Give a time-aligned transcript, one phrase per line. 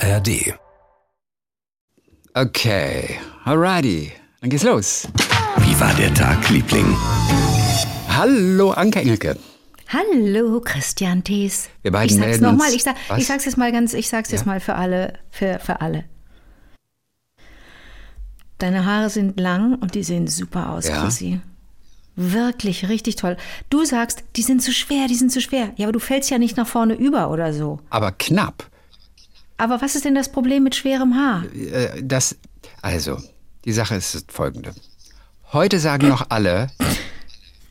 [0.00, 0.54] ARD.
[2.34, 5.06] Okay, alrighty, dann geht's los.
[5.58, 6.96] Wie war der Tag, Liebling?
[8.08, 9.36] Hallo, Anke Engelke.
[9.88, 11.68] Hallo, Christian Thees.
[11.82, 14.30] Wir beiden ich sag's melden nochmal, ich, sag, ich sag's jetzt mal ganz, ich sag's
[14.30, 14.46] jetzt Ja.
[14.46, 16.04] mal für alle, für, für alle.
[18.58, 21.02] Deine Haare sind lang und die sehen super aus, Ja.
[21.02, 21.40] Chrissy.
[22.14, 23.36] Wirklich, richtig toll.
[23.70, 25.72] Du sagst, die sind zu schwer, die sind zu schwer.
[25.76, 27.80] Ja, aber du fällst ja nicht nach vorne über oder so.
[27.90, 28.69] Aber knapp.
[29.60, 31.44] Aber was ist denn das Problem mit schwerem Haar?
[31.54, 32.36] Äh, Das,
[32.82, 33.18] also,
[33.64, 34.72] die Sache ist folgende.
[35.52, 36.68] Heute sagen noch alle,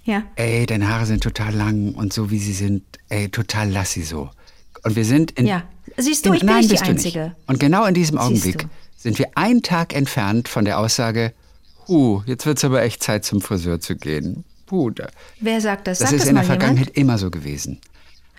[0.03, 0.23] Ja.
[0.35, 4.03] ey, deine Haare sind total lang und so wie sie sind, ey, total lass sie
[4.03, 4.29] so.
[4.83, 5.47] Und wir sind in.
[5.47, 5.63] Ja.
[5.97, 7.19] Siehst du, in, ich bin nein, nicht die Einzige.
[7.23, 7.35] Nicht.
[7.47, 8.67] Und genau in diesem Augenblick
[8.97, 11.33] sind wir einen Tag entfernt von der Aussage,
[11.87, 14.43] huh, jetzt wird's aber echt Zeit zum Friseur zu gehen.
[14.67, 15.07] Puh, da,
[15.39, 15.97] Wer sagt das?
[15.99, 16.61] das Sagt ist das in der mal jemand?
[16.61, 17.79] Vergangenheit immer so gewesen.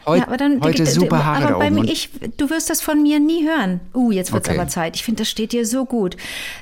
[0.07, 3.03] Heut, Ja, aber dann, heute super Haare aber bei mir, ich, du wirst das von
[3.03, 3.81] mir nie hören.
[3.95, 4.59] Uh, jetzt wird's Okay.
[4.59, 4.97] aber Zeit.
[4.97, 6.17] Ich finde, das steht dir so gut.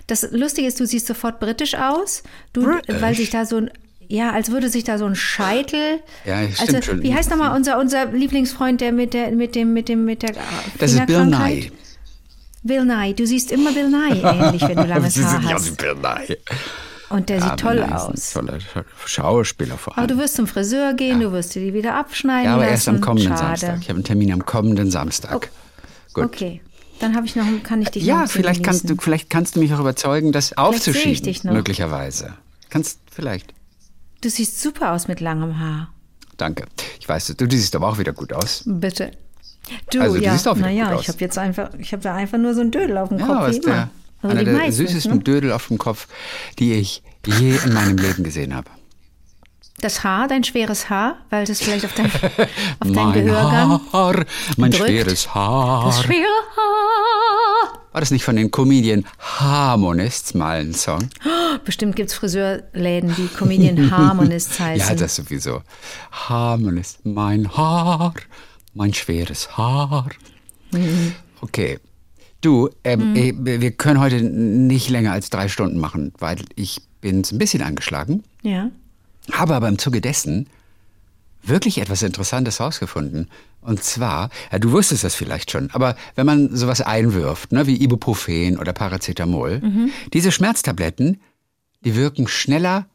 [0.07, 2.23] Das Lustige ist, du siehst sofort britisch aus.
[2.53, 3.01] Du, British?
[3.01, 3.71] weil sich da so ein,
[4.09, 6.01] ja, als würde sich da so ein Scheitel.
[6.25, 7.03] Ja, stimmt also, schon.
[7.03, 10.35] Wie heißt nochmal unser, unser Lieblingsfreund, der mit der, mit dem, mit dem, mit der
[10.79, 11.27] das ist Bill?
[11.27, 11.71] Nye.
[12.63, 13.15] Bill Nye.
[13.15, 15.77] Du siehst immer Bill Nye ähnlich, wenn du langes Sie Haar sind ja wie hast.
[15.77, 16.37] Bill Nye.
[17.11, 18.31] Und der Ja, sieht toll ist ein aus.
[18.33, 18.59] Toller
[19.07, 20.09] Schauspieler vor Aber allem.
[20.09, 22.73] du wirst zum Friseur gehen, du wirst dir die wieder abschneiden Ja, aber lassen.
[22.75, 23.47] erst am kommenden Schade.
[23.59, 23.79] Samstag.
[23.81, 25.49] Ich habe einen Termin am kommenden Samstag.
[26.13, 26.25] Gut.
[26.25, 26.61] Okay.
[27.01, 29.31] Dann habe ich noch, kann ich dich noch Ja, ein bisschen vielleicht kannst, du, vielleicht
[29.31, 31.23] kannst du mich auch überzeugen, das sehe ich aufzuschieben.
[31.23, 31.53] dich noch.
[31.53, 32.35] Möglicherweise.
[32.71, 33.55] Kannst vielleicht.
[34.21, 35.89] Du siehst super aus mit langem Haar.
[36.37, 36.65] Danke.
[37.01, 38.63] Ich weiß, du, du siehst aber auch wieder gut aus.
[38.67, 39.13] Bitte.
[39.91, 41.03] Du, Also, du ja, siehst auch wieder naja, gut aus.
[41.03, 43.27] ich habe jetzt einfach, ich habe da einfach nur so ein Dödel auf dem Ja,
[43.27, 43.61] Kopf, aber immer.
[43.61, 43.91] der,
[44.23, 45.23] Also einer der meistens, süßesten ne?
[45.25, 46.09] Dödel auf dem Kopf,
[46.59, 48.71] die ich je in meinem Leben gesehen habe.
[49.81, 52.19] Das Haar, dein schweres Haar, weil das vielleicht auf dein, auf
[52.81, 53.81] dein mein Gehörgang.
[53.93, 54.25] Haar,
[54.57, 54.87] mein drückt.
[54.89, 55.85] schweres Haar.
[55.87, 57.79] Das schwere Haar.
[57.93, 61.09] War das nicht von den Comedian Harmonists mal ein Song?
[61.65, 64.89] Bestimmt gibt's Friseurläden, die Comedian Harmonists heißen.
[64.89, 65.63] Ja, das sowieso.
[66.11, 68.15] Harmonist, mein Haar,
[68.75, 70.09] mein schweres Haar.
[70.73, 71.15] Mhm.
[71.41, 71.79] Okay.
[72.41, 77.23] Du, ähm, eh, wir können heute nicht länger als drei Stunden machen, weil ich bin
[77.31, 78.71] ein bisschen angeschlagen, ja.
[79.33, 80.49] habe aber im Zuge dessen
[81.43, 83.29] wirklich etwas Interessantes herausgefunden.
[83.61, 87.83] Und zwar, ja, du wusstest das vielleicht schon, aber wenn man sowas einwirft, ne, wie
[87.83, 89.91] Ibuprofen oder Paracetamol, Mhm.
[90.13, 91.21] diese Schmerztabletten,
[91.85, 92.87] die wirken schneller,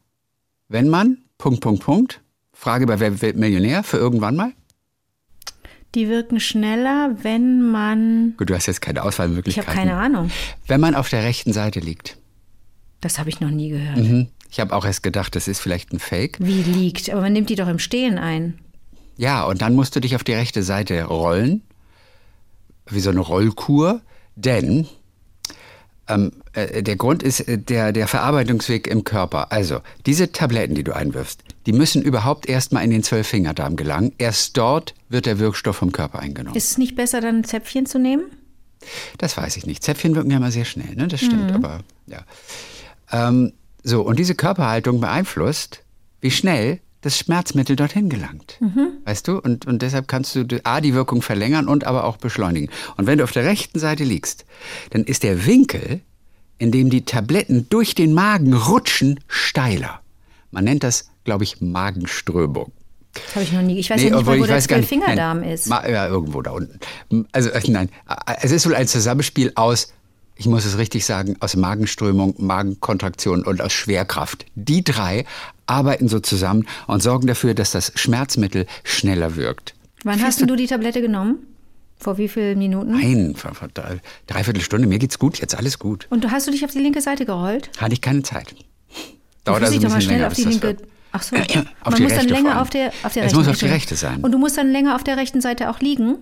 [0.68, 2.20] wenn man, Punkt, Punkt, Punkt,
[2.52, 4.52] Frage bei Wer wird Millionär für irgendwann mal?
[5.94, 8.34] Die wirken schneller, wenn man.
[8.36, 9.68] Gut, du hast jetzt keine Ich Auswahlmöglichkeiten.
[9.68, 10.30] habe keine Ahnung.
[10.66, 12.16] Wenn man auf der rechten Seite liegt.
[13.00, 13.98] Das habe ich noch nie gehört.
[13.98, 14.28] Mhm.
[14.50, 16.38] Ich habe auch erst gedacht, das ist vielleicht ein Fake.
[16.40, 17.10] Wie liegt?
[17.10, 18.58] Aber man nimmt die doch im Stehen ein.
[19.16, 21.62] Ja, und dann musst du dich auf die rechte Seite rollen,
[22.88, 24.00] wie so eine Rollkur,
[24.36, 24.86] denn
[26.08, 29.52] ähm, äh, der Grund ist äh, der, der Verarbeitungsweg im Körper.
[29.52, 34.12] Also, diese Tabletten, die du einwirfst, die müssen überhaupt erstmal in den Zwölffingerdarm gelangen.
[34.18, 36.56] Erst dort wird der Wirkstoff vom Körper eingenommen.
[36.56, 38.24] Ist es nicht besser, dann ein Zäpfchen zu nehmen?
[39.18, 39.82] Das weiß ich nicht.
[39.82, 41.08] Zäpfchen wirken ja immer sehr schnell, ne?
[41.08, 42.24] Das stimmt, aber ja.
[43.10, 45.82] Ähm, so, und diese Körperhaltung beeinflusst,
[46.20, 48.58] wie schnell das Schmerzmittel dorthin gelangt.
[49.04, 49.38] Weißt du?
[49.38, 52.70] Und, und deshalb kannst du die- A, die Wirkung verlängern und aber auch beschleunigen.
[52.96, 54.44] Und wenn du auf der rechten Seite liegst,
[54.90, 56.00] dann ist der Winkel,
[56.58, 60.00] in dem die Tabletten durch den Magen rutschen, steiler.
[60.50, 62.72] Man nennt das, glaube ich, Magenströmung.
[63.12, 63.78] Das habe ich noch nie.
[63.78, 64.58] Ich weiß Nee, ja nicht mal, wo der.
[64.60, 65.68] Zwölffingerdarm Nein, ist.
[65.68, 66.78] Ma, ja, irgendwo da unten.
[67.32, 69.92] Also äh, nein, äh, es ist wohl ein Zusammenspiel aus,
[70.36, 74.46] ich muss es richtig sagen, aus Magenströmung, Magenkontraktion und aus Schwerkraft.
[74.54, 75.24] Die drei
[75.66, 79.74] arbeiten so zusammen und sorgen dafür, dass das Schmerzmittel schneller wirkt.
[80.02, 81.38] Wann hast du die Tablette genommen?
[81.96, 82.92] Vor wie vielen Minuten?
[82.92, 86.06] Nein, vor, vor drei, dreiviertel Stunde, mir geht's gut, jetzt alles gut.
[86.10, 87.70] Und hast du dich auf die linke Seite gerollt?
[87.78, 88.54] Hatte ich keine Zeit.
[89.44, 90.76] Dauert also ein doch mal bisschen schnell länger, auf die linke.
[91.12, 91.36] Ach so.
[91.36, 93.94] Auf Man muss dann länger auf der, auf der Es rechten muss auf die rechte
[93.94, 94.20] sein.
[94.22, 96.16] Und du musst dann länger auf der rechten Seite auch liegen?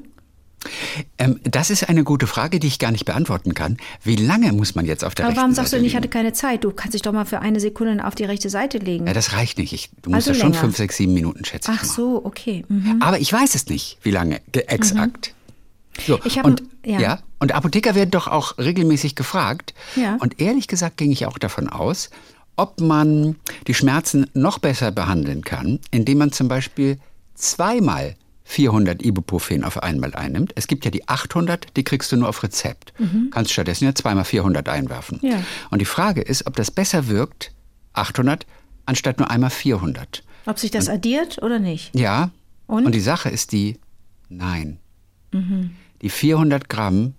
[1.18, 3.76] Ähm, das ist eine gute Frage, die ich gar nicht beantworten kann.
[4.02, 5.98] Wie lange muss man jetzt auf der Aber warum sagst du denn, ich liegen?
[5.98, 6.64] hatte keine Zeit?
[6.64, 9.06] Du kannst dich doch mal für eine Sekunde auf die rechte Seite legen.
[9.06, 9.72] Ja, das reicht nicht.
[9.72, 10.60] Ich, du musst Also ja schon länger.
[10.60, 11.74] fünf, sechs, sieben Minuten schätzen.
[11.76, 12.64] Ach so, okay.
[12.68, 12.98] Mhm.
[13.00, 15.34] Aber ich weiß es nicht, wie lange ge- exakt.
[16.06, 17.00] So, Ich hab und, ja.
[17.00, 17.18] ja.
[17.38, 19.74] und Apotheker werden doch auch regelmäßig gefragt.
[19.96, 20.16] Ja.
[20.20, 22.08] Und ehrlich gesagt ging ich auch davon aus,
[22.56, 23.36] ob man
[23.66, 26.98] die Schmerzen noch besser behandeln kann, indem man zum Beispiel
[27.34, 28.14] zweimal
[28.52, 30.52] 400 Ibuprofen auf einmal einnimmt.
[30.56, 32.92] Es gibt ja die 800, die kriegst du nur auf Rezept.
[33.30, 35.20] Kannst stattdessen ja zweimal 400 einwerfen.
[35.22, 35.30] Mhm.
[35.30, 35.44] Ja.
[35.70, 37.52] Und die Frage ist, ob das besser wirkt,
[37.94, 38.46] 800,
[38.84, 40.22] anstatt nur einmal 400.
[40.44, 41.96] Ob sich das addiert oder nicht?
[41.96, 42.30] Ja.
[42.66, 42.84] Und?
[42.84, 43.78] Und, die Sache ist die,
[44.28, 44.78] nein.
[46.02, 47.14] Die 400 Gramm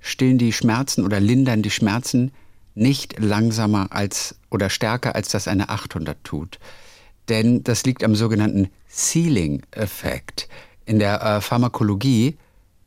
[0.00, 2.32] stillen die Schmerzen oder lindern die Schmerzen
[2.74, 6.58] nicht langsamer als oder stärker als das eine 800 tut.
[7.28, 10.48] Denn das liegt am sogenannten Ceiling-Effekt.
[10.84, 12.36] In der äh, Pharmakologie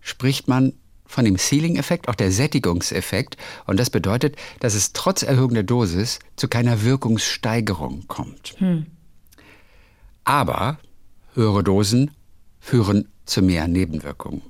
[0.02, 0.74] spricht man
[1.06, 3.38] von dem Ceiling-Effekt, auch der Sättigungseffekt.
[3.66, 8.56] Und das bedeutet, dass es trotz erhöhender Dosis zu keiner Wirkungssteigerung kommt.
[8.58, 8.88] Hm.
[10.24, 10.80] Aber
[11.34, 12.12] höhere Dosen
[12.60, 14.42] führen zu mehr Nebenwirkungen.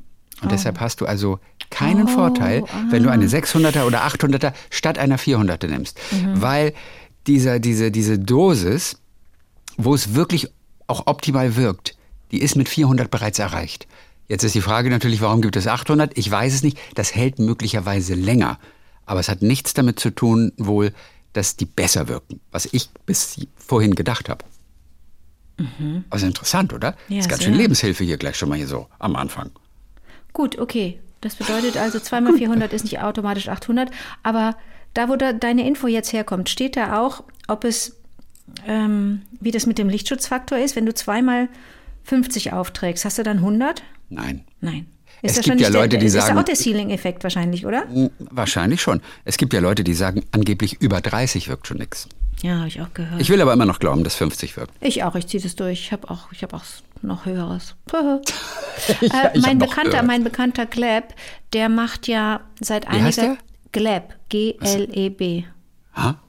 [0.42, 0.50] Und oh.
[0.50, 1.40] deshalb hast du also
[1.70, 3.86] keinen oh, Vorteil, wenn du eine 600er ah.
[3.86, 6.00] oder 800er statt einer 400er nimmst.
[6.12, 6.42] Mhm.
[6.42, 6.74] Weil
[7.28, 8.98] dieser, diese, diese Dosis,
[9.78, 10.50] wo es wirklich
[10.88, 11.98] auch optimal wirkt,
[12.32, 13.88] die ist mit 400 bereits erreicht.
[14.28, 16.18] Jetzt ist die Frage natürlich, warum gibt es 800?
[16.18, 16.80] Ich weiß es nicht.
[16.96, 18.60] Das hält möglicherweise länger.
[19.06, 20.94] Aber es hat nichts damit zu tun, wohl,
[21.34, 24.44] dass die besser wirken, was ich bis vorhin gedacht habe.
[25.58, 26.06] Mhm.
[26.10, 26.96] Also interessant, oder?
[27.08, 29.52] Ja, ist ganz schön Lebenshilfe hier gleich schon mal hier so am Anfang.
[30.34, 31.00] Gut, okay.
[31.22, 33.90] Das bedeutet also, 2 mal 400 ist nicht automatisch 800.
[34.24, 34.58] Aber
[34.94, 37.96] da, wo da deine Info jetzt herkommt, steht da auch, ob es,
[38.68, 40.76] ähm, wie das mit dem Lichtschutzfaktor ist.
[40.76, 41.50] Wenn du zweimal
[42.04, 43.84] 50 aufträgst, hast du dann 100?
[44.10, 44.46] Nein.
[44.62, 44.88] Nein.
[45.22, 46.34] Ist es gibt ja Leute, der, die sagen.
[46.34, 47.86] Ist auch der Ceiling-Effekt wahrscheinlich, oder?
[48.20, 49.02] Wahrscheinlich schon.
[49.24, 52.08] Es gibt ja Leute, die sagen, angeblich über 30 wirkt schon nichts.
[52.44, 53.22] Ja, habe ich auch gehört.
[53.22, 54.74] Ich will aber immer noch glauben, dass 50 wirkt.
[54.82, 55.80] Ich auch, ich ziehe das durch.
[55.80, 56.64] Ich habe auch, hab auch
[57.02, 57.76] noch Höheres.
[57.92, 58.20] ja,
[59.24, 61.06] äh, mein, bekannter, mein bekannter Gleb,
[61.54, 63.38] der macht ja seit einiger Zeit.
[63.72, 65.44] Gleb, G-L-E-B.
[65.96, 66.20] Ha?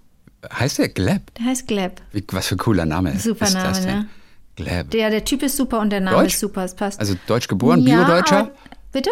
[0.53, 1.35] Heißt der Gleb?
[1.35, 2.01] Der heißt Gleb.
[2.13, 3.99] Wie, was für ein cooler Name Super ist Name, das denn?
[3.99, 4.09] ne?
[4.57, 4.91] Gleb.
[4.91, 6.35] Der, der Typ ist super und der Name Deutsch?
[6.35, 6.65] ist super.
[6.65, 6.99] Es passt.
[6.99, 8.51] Also deutsch geboren, ja, Biodeutscher?
[8.93, 9.11] Bitte?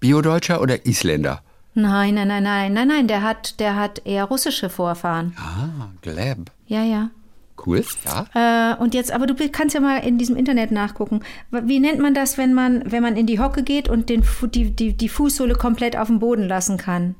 [0.00, 1.42] Biodeutscher oder Isländer?
[1.74, 5.36] Nein, nein, nein, nein, nein, nein, der hat, der hat eher russische Vorfahren.
[5.36, 6.50] Ah, Gleb.
[6.66, 7.10] Ja, ja.
[7.66, 8.72] Cool, ja.
[8.74, 11.20] Äh, und jetzt, aber du kannst ja mal in diesem Internet nachgucken.
[11.50, 14.22] Wie nennt man das, wenn man, wenn man in die Hocke geht und den,
[14.54, 17.14] die, die, die Fußsohle komplett auf dem Boden lassen kann?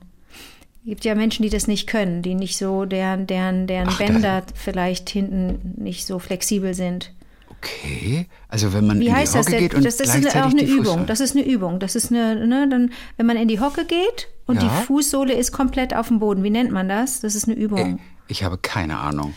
[0.85, 3.97] Es gibt ja Menschen, die das nicht können, die nicht so, deren, deren, deren Ach,
[3.97, 7.11] Bänder vielleicht hinten nicht so flexibel sind.
[7.59, 9.61] Okay, also wenn man Wie in heißt die Hocke das?
[9.61, 10.85] geht und das, das gleichzeitig ist auch eine die Übung.
[10.85, 11.07] Fußsohle.
[11.07, 11.79] Das ist eine Übung.
[11.81, 14.69] Das ist eine, ne, dann, wenn man in die Hocke geht und Ja.
[14.69, 16.43] die Fußsohle ist komplett auf dem Boden.
[16.45, 17.21] Wie nennt man das?
[17.21, 17.99] Das ist eine Übung.
[18.29, 19.33] Ich habe keine Ahnung.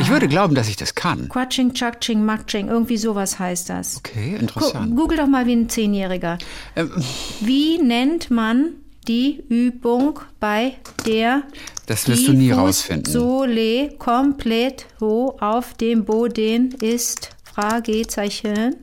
[0.00, 1.28] Ich würde glauben, dass ich das kann.
[1.28, 3.96] Quatsching, Chakching, Makching, irgendwie sowas heißt das.
[3.96, 4.96] Okay, interessant.
[4.96, 6.38] Google doch mal wie ein Zehnjähriger.
[6.76, 6.92] Ähm,
[7.40, 8.74] Wie nennt man
[9.08, 10.74] die Übung, bei
[11.06, 11.42] der
[11.86, 13.12] Das wirst die du nie rausfinden.
[13.12, 17.30] Fußsohle komplett ho auf dem Boden ist?
[17.54, 18.76] Fragezeichen.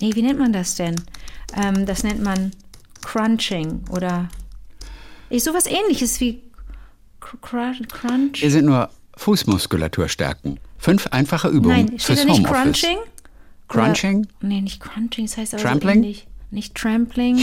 [0.00, 0.96] Nee, wie nennt man das denn?
[1.56, 2.52] Ähm, das nennt man
[3.02, 4.28] Crunching oder
[5.30, 6.42] ist sowas ähnliches wie
[7.20, 8.38] Cr- Cr- Crunch.
[8.40, 10.58] Hier sind nur Fußmuskulatur stärken.
[10.78, 12.44] Fünf einfache Übungen Nein, fürs Homeoffice.
[12.52, 12.98] Crunching?
[13.68, 14.18] Crunching?
[14.40, 15.94] Oder, nee, nicht Crunching, das heißt aber Trampling?
[15.94, 16.26] so ähnlich.
[16.50, 17.38] Nicht Trampling.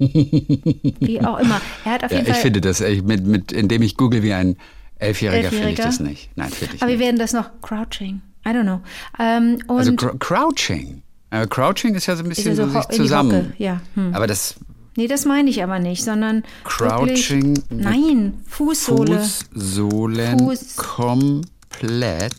[0.00, 1.60] Wie auch immer.
[1.84, 2.42] Er hat auf Ja, jeden ich Fall.
[2.42, 4.56] finde das, ich, mit, mit, indem ich google wie ein
[4.98, 5.82] Elfjähriger, finde ich Elfjähriger?
[5.84, 6.30] das nicht.
[6.36, 7.06] Nein, finde ich aber wir nicht.
[7.06, 8.20] werden das noch Crouching.
[8.46, 8.80] I don't know.
[9.18, 11.02] Ähm, Also cr Crouching.
[11.30, 13.52] Äh, Crouching ist ja so ein bisschen so, so sich zusammen.
[13.58, 14.14] Ja, hm.
[14.14, 14.56] Aber das
[14.96, 19.20] nee, das meine ich aber nicht, sondern Crouching Wirklich, nein, Fußsohle.
[19.20, 22.34] Fußsohlen Fuß- komplett.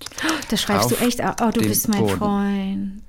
[0.49, 1.19] Das schreibst du echt.
[1.21, 2.17] Oh, du bist mein Boden.
[2.17, 3.01] Freund.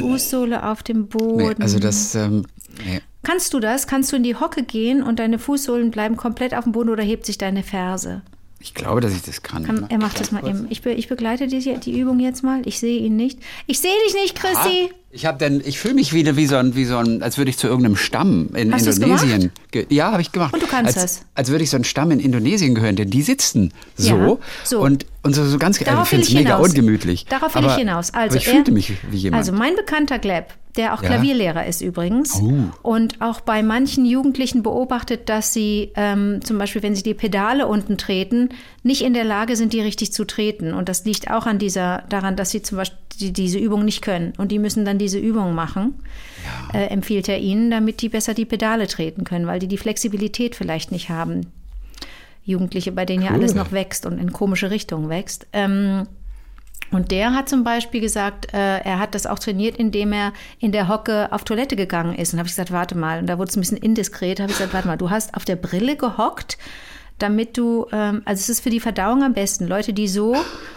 [0.00, 1.36] Fußsohle auf dem Boden.
[1.58, 2.44] Nee, also das, ähm,
[2.84, 3.00] nee.
[3.22, 3.86] Kannst du das?
[3.86, 7.02] Kannst du in die Hocke gehen und deine Fußsohlen bleiben komplett auf dem Boden oder
[7.02, 8.22] hebt sich deine Ferse?
[8.62, 9.64] ich glaube, dass ich das kann.
[9.64, 10.66] Kann, er macht das mal eben.
[10.70, 12.62] Ich, be, ich begleite die, die Übung jetzt mal.
[12.64, 13.40] Ich sehe ihn nicht.
[13.66, 14.92] Ich sehe dich nicht, Chrissy.
[15.14, 17.50] Ich habe denn, ich fühle mich wieder wie so ein, wie so ein, als würde
[17.50, 19.52] ich zu irgendeinem Stamm in Hast Indonesien.
[19.70, 20.54] ge- Ja, habe ich gemacht.
[20.54, 21.26] Und du kannst als, das?
[21.34, 24.80] Als würde ich so ein Stamm in Indonesien gehören, denn die sitzen so, Ja, so.
[24.80, 25.78] und und so, so ganz.
[25.78, 26.68] Darauf ich will finde es ich mega hinaus.
[26.70, 27.26] ungemütlich.
[27.26, 28.12] Darauf will ich hinaus.
[28.14, 29.38] Also ich er- fühlte mich wie jemand.
[29.40, 31.10] Also mein bekannter Gleb, der auch Ja?
[31.10, 32.54] Klavierlehrer ist übrigens Oh.
[32.82, 37.68] und auch bei manchen Jugendlichen beobachtet, dass sie ähm, zum Beispiel, wenn sie die Pedale
[37.68, 38.48] unten treten,
[38.82, 40.72] nicht in der Lage sind, die richtig zu treten.
[40.74, 44.02] Und das liegt auch an dieser, daran, dass sie zum Beispiel die, diese Übung nicht
[44.02, 44.32] können.
[44.38, 45.94] Und die müssen dann diese Übung machen,
[46.72, 50.54] äh, empfiehlt er ihnen, damit die besser die Pedale treten können, weil die die Flexibilität
[50.56, 51.46] vielleicht nicht haben.
[52.44, 53.36] Jugendliche, bei denen ja Cool.
[53.36, 55.46] alles noch wächst und in komische Richtungen wächst.
[55.52, 56.06] Ähm,
[56.90, 60.72] und der hat zum Beispiel gesagt, äh, er hat das auch trainiert, indem er in
[60.72, 62.32] der Hocke auf Toilette gegangen ist.
[62.32, 63.18] Und habe ich gesagt, warte mal.
[63.18, 64.40] Und da wurde es ein bisschen indiskret.
[64.40, 66.58] Habe ich gesagt, warte mal, du hast auf der Brille gehockt,
[67.22, 69.66] damit du, ähm, also es ist für die Verdauung am besten.
[69.68, 70.36] Leute, die so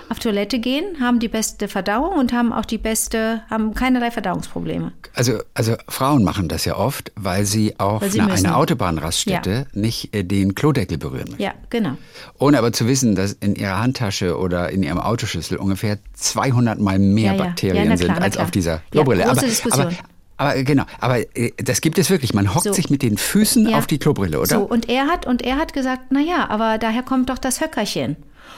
[0.09, 4.91] auf Toilette gehen, haben die beste Verdauung und haben auch die beste, haben keinerlei Verdauungsprobleme.
[5.15, 8.45] Also, also Frauen machen das ja oft, weil sie auf Weil sie einer, müssen.
[8.45, 11.41] einer Autobahnraststätte nicht äh, den Klodeckel berühren möchten.
[11.41, 11.97] Ja, genau.
[12.39, 16.99] Ohne aber zu wissen, dass in ihrer Handtasche oder in ihrem Autoschlüssel ungefähr 200 mal
[16.99, 17.43] mehr Ja, ja.
[17.45, 19.27] Bakterien Ja, sind klar, na als auf dieser Ja, Klobrille.
[19.29, 19.87] aber, Diskussion.
[19.87, 19.95] aber
[20.37, 22.33] Aber äh, genau, aber äh, das gibt es wirklich.
[22.33, 22.73] Man hockt So.
[22.73, 23.77] sich mit den Füßen Ja.
[23.77, 24.47] auf die Klobrille, oder?
[24.59, 27.61] So, und er hat, und er hat gesagt, na ja, aber daher kommt doch das
[27.61, 28.17] Höckerchen.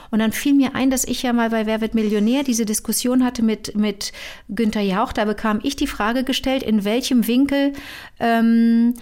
[0.10, 3.24] Und dann fiel mir ein, dass ich ja mal bei Wer wird Millionär diese Diskussion
[3.25, 4.12] hatte mit, mit
[4.50, 5.12] Günther Jauch.
[5.13, 7.74] Da bekam ich die Frage gestellt, in welchem Winkel
[8.19, 8.93] ähm,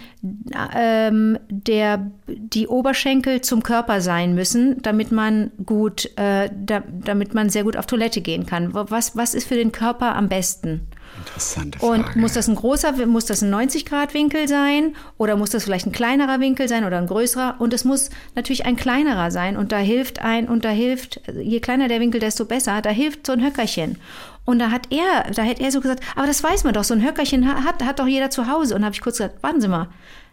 [0.76, 7.50] ähm, der, die Oberschenkel zum Körper sein müssen, damit man gut, äh, da, damit man
[7.50, 8.74] sehr gut auf Toilette gehen kann.
[8.74, 10.88] Was, was ist für den Körper am besten?
[11.18, 12.18] Interessante Und Frage.
[12.18, 16.40] muss das ein großer, muss das ein 90-Grad-Winkel sein oder muss das vielleicht ein kleinerer
[16.40, 17.56] Winkel sein oder ein größerer?
[17.58, 21.60] Und es muss natürlich ein kleinerer sein und da hilft ein, und da hilft, je
[21.60, 23.98] kleiner der Winkel, desto besser, da hilft so ein Höckerchen.
[24.44, 26.94] Und da hat er, da hat er so gesagt, aber das weiß man doch, so
[26.94, 28.74] ein Höckerchen ha- hat, hat doch jeder zu Hause.
[28.74, 29.88] Und da habe ich kurz gesagt, warten Sie mal.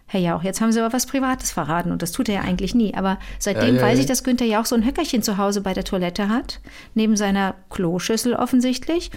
[0.05, 2.75] Herr Jauch, jetzt haben Sie aber was Privates verraten und das tut er ja eigentlich
[2.75, 2.93] nie.
[2.93, 5.73] Aber seitdem Ja, ja, weiß ich, dass Günther Jauch so ein Höckerchen zu Hause bei
[5.73, 6.59] der Toilette hat,
[6.93, 9.09] neben seiner Kloschüssel offensichtlich.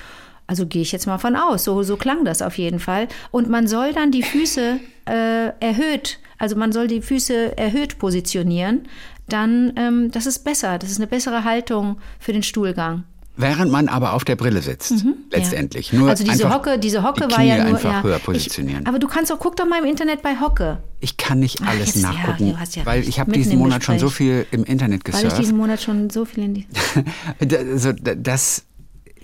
[0.47, 1.65] Also gehe ich jetzt mal von aus.
[1.65, 3.09] So, so klang das auf jeden Fall.
[3.31, 8.83] Und man soll dann die Füße äh, erhöht, also man soll die Füße erhöht positionieren.
[9.29, 10.79] Dann, ähm, das ist besser.
[10.79, 13.05] Das ist eine bessere Haltung für den Stuhlgang.
[13.39, 14.95] Während man aber auf der Brille sitzt,
[15.31, 15.93] letztendlich.
[15.93, 18.87] Nur also diese Hocke, diese Hocke die war ja nur einfach ja, höher ich, positionieren.
[18.87, 21.69] aber du kannst auch guck doch mal im Internet bei Hocke, Ich kann nicht Ach,
[21.69, 24.27] alles jetzt- ja, nachgucken, hast ja weil ich habe diesen Monat schon so Gespräch.
[24.29, 25.39] viel im Internet weil ich gesurft.
[25.39, 26.67] diesen Monat schon so viel in die
[27.73, 28.65] also, da- das,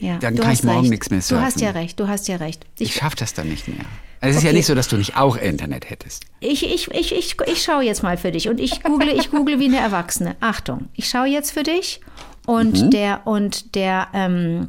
[0.02, 0.90] ja, Dann du kann ich morgen recht.
[0.90, 1.62] nichts mehr Du hast surfen.
[1.62, 2.66] ja recht, du hast ja recht.
[2.78, 3.78] ich Ich, schaffe das dann nicht mehr.
[4.20, 4.56] Also es ist ja Okay.
[4.58, 6.24] nicht so, dass du nicht auch Internet hättest.
[6.40, 9.58] ich, ich, ich, ich, ich schaue jetzt mal für dich und ich google, ich google
[9.58, 10.36] wie eine Erwachsene.
[10.40, 12.00] Achtung, ich schaue jetzt für dich
[12.46, 12.90] und Mhm.
[12.90, 14.68] der und der ähm,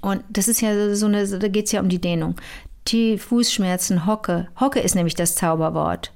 [0.00, 2.36] und das ist ja so eine, da geht es ja um die Dehnung.
[2.88, 4.48] Die Fußschmerzen, Hocke.
[4.60, 6.12] Hocke ist nämlich das Zauberwort.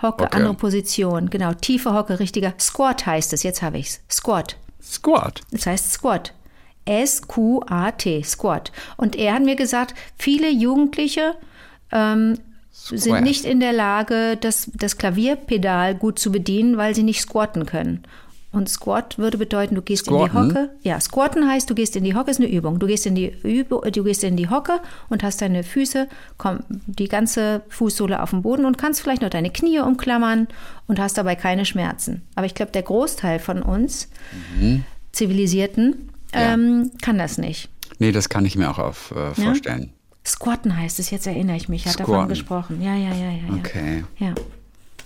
[0.00, 0.32] Hocke, Hocke.
[0.36, 1.52] andere Position, genau.
[1.54, 2.54] Tiefe Hocke, richtiger.
[2.60, 4.00] Squat heißt es, jetzt habe ich's.
[4.10, 4.56] Squat.
[4.80, 5.40] Squat.
[5.50, 6.32] Das heißt Squat.
[6.84, 8.72] S-Q-A-T, Squat.
[8.96, 11.34] Und er hat mir gesagt, viele Jugendliche
[11.92, 12.38] ähm,
[12.72, 17.66] sind nicht in der Lage, das, das Klavierpedal gut zu bedienen, weil sie nicht squatten
[17.66, 18.02] können.
[18.52, 20.50] Und Squat würde bedeuten, du gehst in die Squatten?
[20.50, 20.70] Hocke.
[20.82, 22.78] Ja, Squatten heißt, du gehst in die Hocke, ist eine Übung.
[22.78, 26.60] Du gehst in die Übung, du gehst in die Hocke und hast deine Füße, komm,
[26.68, 30.48] die ganze Fußsohle auf dem Boden und kannst vielleicht noch deine Knie umklammern
[30.86, 32.22] und hast dabei keine Schmerzen.
[32.34, 34.08] Aber ich glaube, der Großteil von uns
[35.12, 36.54] Zivilisierten Ja.
[36.54, 37.68] ähm, kann das nicht.
[37.98, 39.92] Nee, das kann ich mir auch auf, äh, vorstellen.
[40.24, 42.28] Squatten heißt es, jetzt erinnere ich mich, hat davon Squatten.
[42.28, 42.82] gesprochen.
[42.82, 43.48] Ja, ja, ja, ja.
[43.48, 43.54] ja.
[43.58, 44.04] Okay.
[44.18, 44.34] Ja,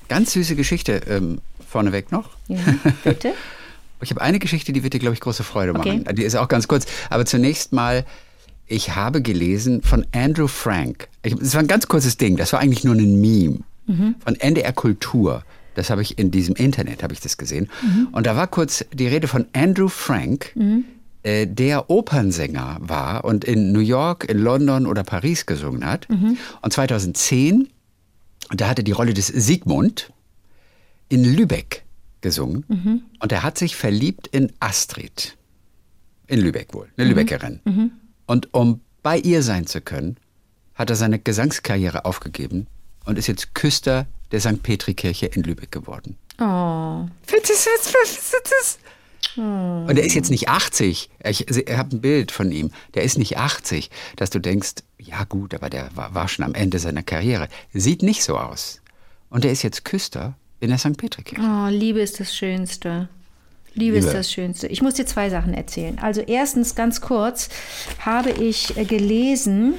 [0.08, 2.30] Ganz süße Geschichte ähm, vorneweg noch.
[2.48, 2.58] ja.
[3.04, 3.32] bitte.
[4.02, 5.98] Ich habe eine Geschichte, die wird dir, glaube ich, große Freude Okay.
[6.04, 6.14] machen.
[6.16, 6.84] Die ist auch ganz kurz.
[7.08, 8.04] Aber zunächst mal,
[8.66, 11.08] ich habe gelesen von Andrew Frank.
[11.22, 12.36] Das war ein ganz kurzes Ding.
[12.36, 13.60] Das war eigentlich nur ein Meme
[14.22, 15.44] von NDR Kultur.
[15.74, 17.70] Das habe ich in diesem Internet habe ich das gesehen.
[18.12, 20.52] Und da war kurz die Rede von Andrew Frank,
[21.26, 26.06] äh, der Opernsänger war und in New York, in London oder Paris gesungen hat.
[26.62, 27.68] Und 2010,
[28.50, 30.12] da hatte die Rolle des Sigmund
[31.08, 31.84] in Lübeck
[32.20, 32.64] gesungen
[33.18, 35.36] und er hat sich verliebt in Astrid.
[36.28, 37.60] In Lübeck wohl, eine Lübeckerin.
[38.26, 40.16] Und um bei ihr sein zu können,
[40.74, 42.68] hat er seine Gesangskarriere aufgegeben
[43.04, 44.62] und ist jetzt Küster der St.
[44.62, 46.16] Petri-Kirche in Lübeck geworden.
[46.38, 47.06] Oh,
[49.36, 51.10] Und er ist jetzt nicht 80.
[51.24, 52.70] Ich, ich habe ein Bild von ihm.
[52.94, 56.54] Der ist nicht 80, dass du denkst, ja gut, aber der war, war schon am
[56.54, 57.48] Ende seiner Karriere.
[57.72, 58.80] Sieht nicht so aus.
[59.28, 60.96] Und er ist jetzt Küster in der St.
[60.96, 61.42] Petri-Kirche.
[61.42, 63.08] oh, Liebe ist das Schönste.
[63.74, 64.06] Liebe, Liebe.
[64.06, 64.68] ist das Schönste.
[64.68, 65.98] Ich muss dir zwei Sachen erzählen.
[65.98, 67.50] Also erstens, ganz kurz,
[67.98, 69.74] habe ich äh, gelesen,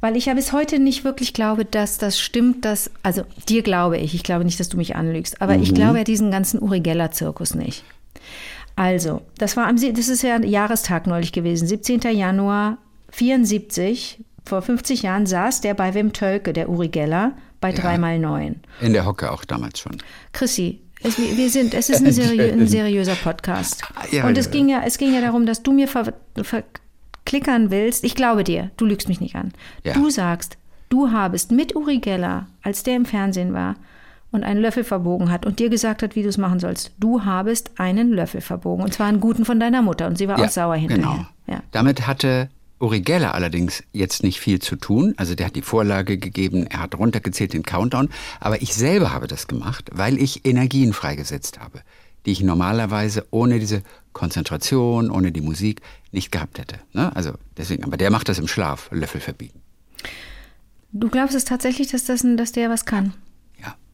[0.00, 3.96] weil ich ja bis heute nicht wirklich glaube, dass das stimmt, dass, also dir glaube
[3.96, 6.80] ich, ich glaube nicht, dass du mich anlügst, aber ich glaube ja diesen ganzen Uri
[6.80, 7.84] Geller-Zirkus nicht.
[8.76, 12.00] Also, das war am, das ist ja ein Jahrestag neulich gewesen, 17.
[12.12, 12.78] Januar
[13.10, 18.54] 74, vor 50 Jahren saß der bei Wim Tölke, der Uri Geller, bei 3x9.
[18.80, 19.96] In der Hocke auch damals schon.
[20.32, 23.82] Chrissy, es, wir sind, es ist ein, seriö ein seriöser Podcast.
[24.10, 24.52] Ja, und es ja.
[24.52, 28.04] ging ja, es ging ja darum, dass du mir ver verklickern willst.
[28.04, 29.52] Ich glaube dir, du lügst mich nicht an.
[29.84, 29.94] Ja.
[29.94, 33.76] Du sagst, du habest mit Uri Geller, als der im Fernsehen war
[34.36, 37.24] und einen Löffel verbogen hat und dir gesagt hat, wie du es machen sollst, du
[37.24, 38.84] habest einen Löffel verbogen.
[38.84, 40.06] Und zwar einen guten von deiner Mutter.
[40.06, 41.04] Und sie war auch sauer hinterher.
[41.04, 41.26] Genau.
[41.48, 41.62] Ja.
[41.72, 45.14] Damit hatte Uri Geller allerdings jetzt nicht viel zu tun.
[45.16, 48.10] Also der hat die Vorlage gegeben, er hat runtergezählt den Countdown.
[48.38, 51.80] Aber ich selber habe das gemacht, weil ich Energien freigesetzt habe,
[52.26, 55.80] die ich normalerweise ohne diese Konzentration, ohne die Musik
[56.12, 56.76] nicht gehabt hätte.
[56.92, 57.14] Ne?
[57.16, 59.60] Also deswegen, aber der macht das im Schlaf, Löffel verbiegen.
[60.92, 63.12] Du glaubst es tatsächlich, dass, das, dass der was kann?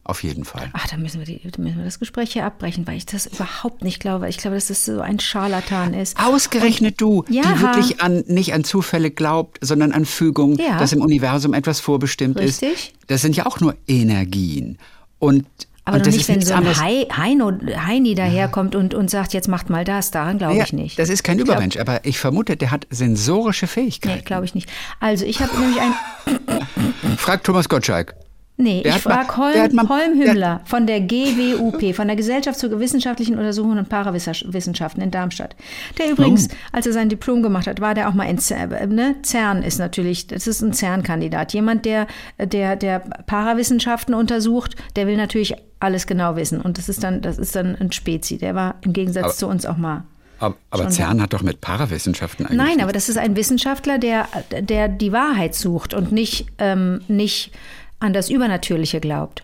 [0.03, 0.09] Ja.
[0.09, 0.69] auf jeden Fall.
[0.73, 3.83] Ach, da müssen wir, die, müssen wir das Gespräch hier abbrechen, weil ich das überhaupt
[3.83, 4.29] nicht glaube.
[4.29, 6.17] Ich glaube, dass das so ein Scharlatan ist.
[6.19, 10.77] Ausgerechnet Und, du, ja, die wirklich an, nicht an Zufälle glaubt, sondern an Fügung, ja.
[10.77, 12.73] dass im Universum etwas vorbestimmt Richtig.
[12.73, 12.93] ist.
[13.07, 14.77] Das sind ja auch nur Energien.
[15.19, 15.45] Und
[15.85, 19.69] aber doch nicht, wenn so ein Hei, Heino, Heini daherkommt und, und sagt, jetzt macht
[19.69, 20.97] mal das, daran glaube ja, ich nicht.
[20.97, 24.19] Das ist kein Übermensch, glaub, aber ich vermute, der hat sensorische Fähigkeiten.
[24.19, 24.69] Nee, glaube ich nicht.
[25.01, 27.17] Also ich habe nämlich ein...
[27.17, 28.15] Frag Thomas Gottschalk.
[28.55, 33.35] Nee, der ich frage Holm, Holm Hümmler von der GWUP, von der Gesellschaft zur wissenschaftlichen
[33.35, 35.55] Untersuchung und Parawissenschaften in Darmstadt.
[35.97, 36.55] Der übrigens, oh.
[36.71, 38.93] als er sein Diplom gemacht hat, war der auch mal in CERN.
[38.93, 39.15] Ne?
[39.23, 41.53] CERN ist natürlich, das ist ein CERN-Kandidat.
[41.53, 42.05] Jemand, der,
[42.37, 46.61] der, der Parawissenschaften untersucht, der will natürlich alles genau wissen.
[46.61, 48.37] Und das ist dann, das ist dann ein Spezi.
[48.37, 50.03] Der war im Gegensatz aber, zu uns auch mal
[50.39, 52.57] aber, aber CERN hat doch mit Parawissenschaften eigentlich.
[52.57, 52.83] Nein, nichts.
[52.83, 57.51] aber das ist ein Wissenschaftler, der, der die Wahrheit sucht und nicht, ähm, nicht
[58.03, 59.43] an das Übernatürliche glaubt.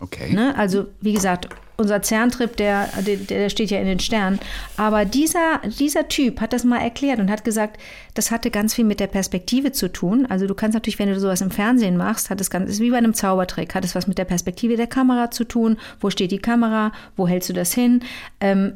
[0.00, 0.32] Okay.
[0.32, 0.56] Ne?
[0.56, 1.48] Also, wie gesagt,
[1.80, 4.38] unser CERN-Trip, der, der, der, steht ja in den Sternen.
[4.76, 7.78] Aber dieser, dieser Typ hat das mal erklärt und hat gesagt,
[8.14, 10.26] das hatte ganz viel mit der Perspektive zu tun.
[10.26, 12.90] Also du kannst natürlich, wenn du sowas im Fernsehen machst, hat es ganz, ist wie
[12.90, 15.78] bei einem Zaubertrick, hat es was mit der Perspektive der Kamera zu tun.
[16.00, 16.92] Wo steht die Kamera?
[17.16, 18.02] Wo hältst du das hin?
[18.40, 18.74] Ähm,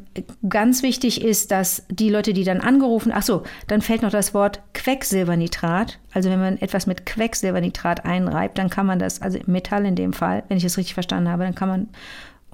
[0.48, 4.34] ganz wichtig ist, dass die Leute, die dann angerufen, ach so, dann fällt noch das
[4.34, 5.98] Wort Quecksilbernitrat.
[6.12, 10.12] Also wenn man etwas mit Quecksilbernitrat einreibt, dann kann man das, also Metall in dem
[10.12, 11.88] Fall, wenn ich es richtig verstanden habe, dann kann man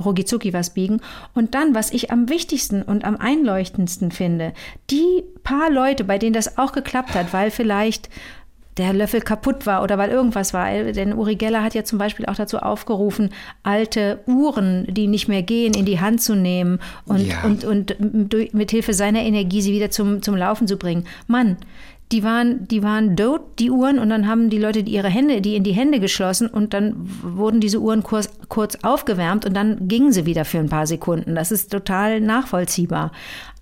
[0.04, 1.00] rucki was biegen.
[1.34, 4.52] Und dann, was ich am wichtigsten und am einleuchtendsten finde,
[4.90, 8.08] die paar Leute, bei denen das auch geklappt hat, weil vielleicht
[8.76, 10.70] der Löffel kaputt war oder weil irgendwas war.
[10.70, 13.30] Denn Uri Geller hat ja zum Beispiel auch dazu aufgerufen,
[13.62, 17.42] alte Uhren, die nicht mehr gehen, in die Hand zu nehmen und, ja.
[17.42, 17.96] und, und
[18.54, 21.06] mit Hilfe seiner Energie sie wieder zum, zum Laufen zu bringen.
[21.26, 21.56] Mann,
[22.12, 25.54] die waren, die waren dote, die Uhren, und dann haben die Leute ihre Hände, die
[25.54, 30.12] in die Hände geschlossen und dann wurden diese Uhren kurz, kurz aufgewärmt und dann gingen
[30.12, 31.34] sie wieder für ein paar Sekunden.
[31.34, 33.12] Das ist total nachvollziehbar.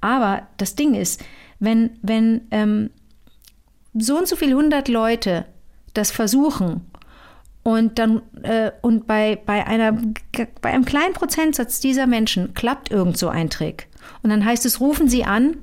[0.00, 1.22] Aber das Ding ist,
[1.58, 2.90] wenn, wenn ähm,
[3.94, 5.44] so und so viele hundert Leute
[5.92, 6.82] das versuchen
[7.62, 9.92] und dann äh, und bei, bei, einer,
[10.62, 13.88] bei einem kleinen Prozentsatz dieser Menschen klappt irgend so ein Trick.
[14.22, 15.56] Und dann heißt es, rufen Sie an,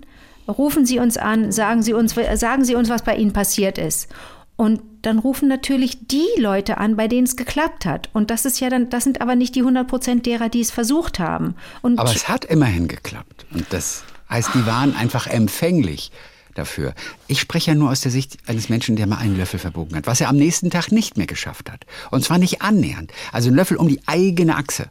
[0.47, 4.10] rufen Sie uns an, sagen Sie uns, sagen Sie uns, was bei Ihnen passiert ist.
[4.58, 8.10] Und dann rufen natürlich die Leute an, bei denen es geklappt hat.
[8.13, 10.71] Und das ist ja dann, das sind aber nicht die 100 Prozent derer, die es
[10.71, 11.55] versucht haben.
[11.81, 13.45] Und aber es hat immerhin geklappt.
[13.53, 16.12] Und das heißt, die waren einfach empfänglich
[16.53, 16.93] dafür.
[17.27, 20.08] Ich spreche ja nur aus der Sicht eines Menschen, der mal einen Löffel verbogen hat,
[20.08, 21.86] was er am nächsten Tag nicht mehr geschafft hat.
[22.12, 23.12] Und zwar nicht annähernd.
[23.34, 24.89] Also ein Löffel um die eigene Achse.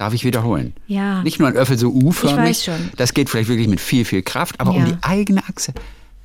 [0.00, 0.72] Darf ich wiederholen?
[0.86, 1.22] Ja.
[1.24, 2.70] Nicht nur ein Öffel so U-förmig.
[2.96, 4.78] Das geht vielleicht wirklich mit viel, viel Kraft, aber ja.
[4.78, 5.74] um die eigene Achse.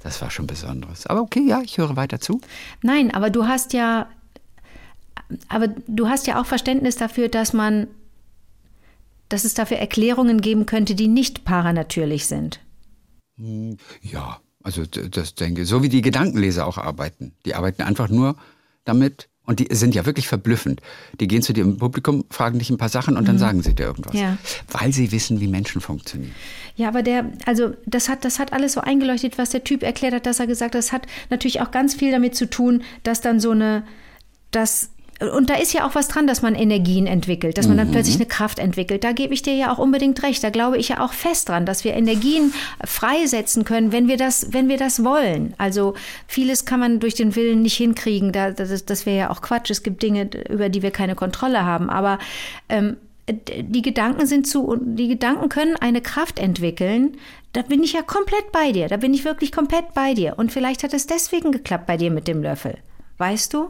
[0.01, 1.07] Das war schon Besonderes.
[1.07, 2.39] Aber okay, ja, ich höre weiter zu.
[2.83, 4.07] Nein, aber du hast ja,
[5.49, 7.87] aber du hast ja auch Verständnis dafür, dass man,
[9.27, 12.61] dass es dafür Erklärungen geben könnte, die nicht paranatürlich sind.
[13.37, 17.33] Hm, ja, also das denke ich, so wie die Gedankenleser auch arbeiten.
[17.43, 18.37] Die arbeiten einfach nur
[18.85, 20.81] damit, und die sind ja wirklich verblüffend.
[21.19, 23.27] Die gehen zu dir im Publikum, fragen dich ein paar Sachen und mhm.
[23.27, 24.15] dann sagen sie dir irgendwas.
[24.15, 24.37] Ja.
[24.71, 26.33] Weil sie wissen, wie Menschen funktionieren.
[26.75, 30.13] Ja, aber der, also das hat, das hat alles so eingeleuchtet, was der Typ erklärt
[30.13, 33.21] hat, dass er gesagt hat, das hat natürlich auch ganz viel damit zu tun, dass
[33.21, 33.83] dann so eine,
[34.51, 34.89] dass
[35.21, 37.93] und da ist ja auch was dran, dass man Energien entwickelt, dass man dann mhm.
[37.93, 39.05] plötzlich eine Kraft entwickelt.
[39.05, 40.43] Da gebe ich dir ja auch unbedingt recht.
[40.43, 44.51] Da glaube ich ja auch fest dran, dass wir Energien freisetzen können, wenn wir das,
[44.51, 45.53] wenn wir das wollen.
[45.57, 45.93] Also
[46.27, 48.33] vieles kann man durch den Willen nicht hinkriegen.
[48.33, 49.69] Da, das, das wäre ja auch Quatsch.
[49.71, 51.89] Es gibt Dinge, über die wir keine Kontrolle haben.
[51.89, 52.19] Aber
[52.67, 52.97] ähm,
[53.29, 57.15] die Gedanken sind zu, die Gedanken können eine Kraft entwickeln.
[57.53, 58.89] Da bin ich ja komplett bei dir.
[58.89, 60.33] Da bin ich wirklich komplett bei dir.
[60.35, 62.77] Und vielleicht hat es deswegen geklappt bei dir mit dem Löffel.
[63.17, 63.69] Weißt du?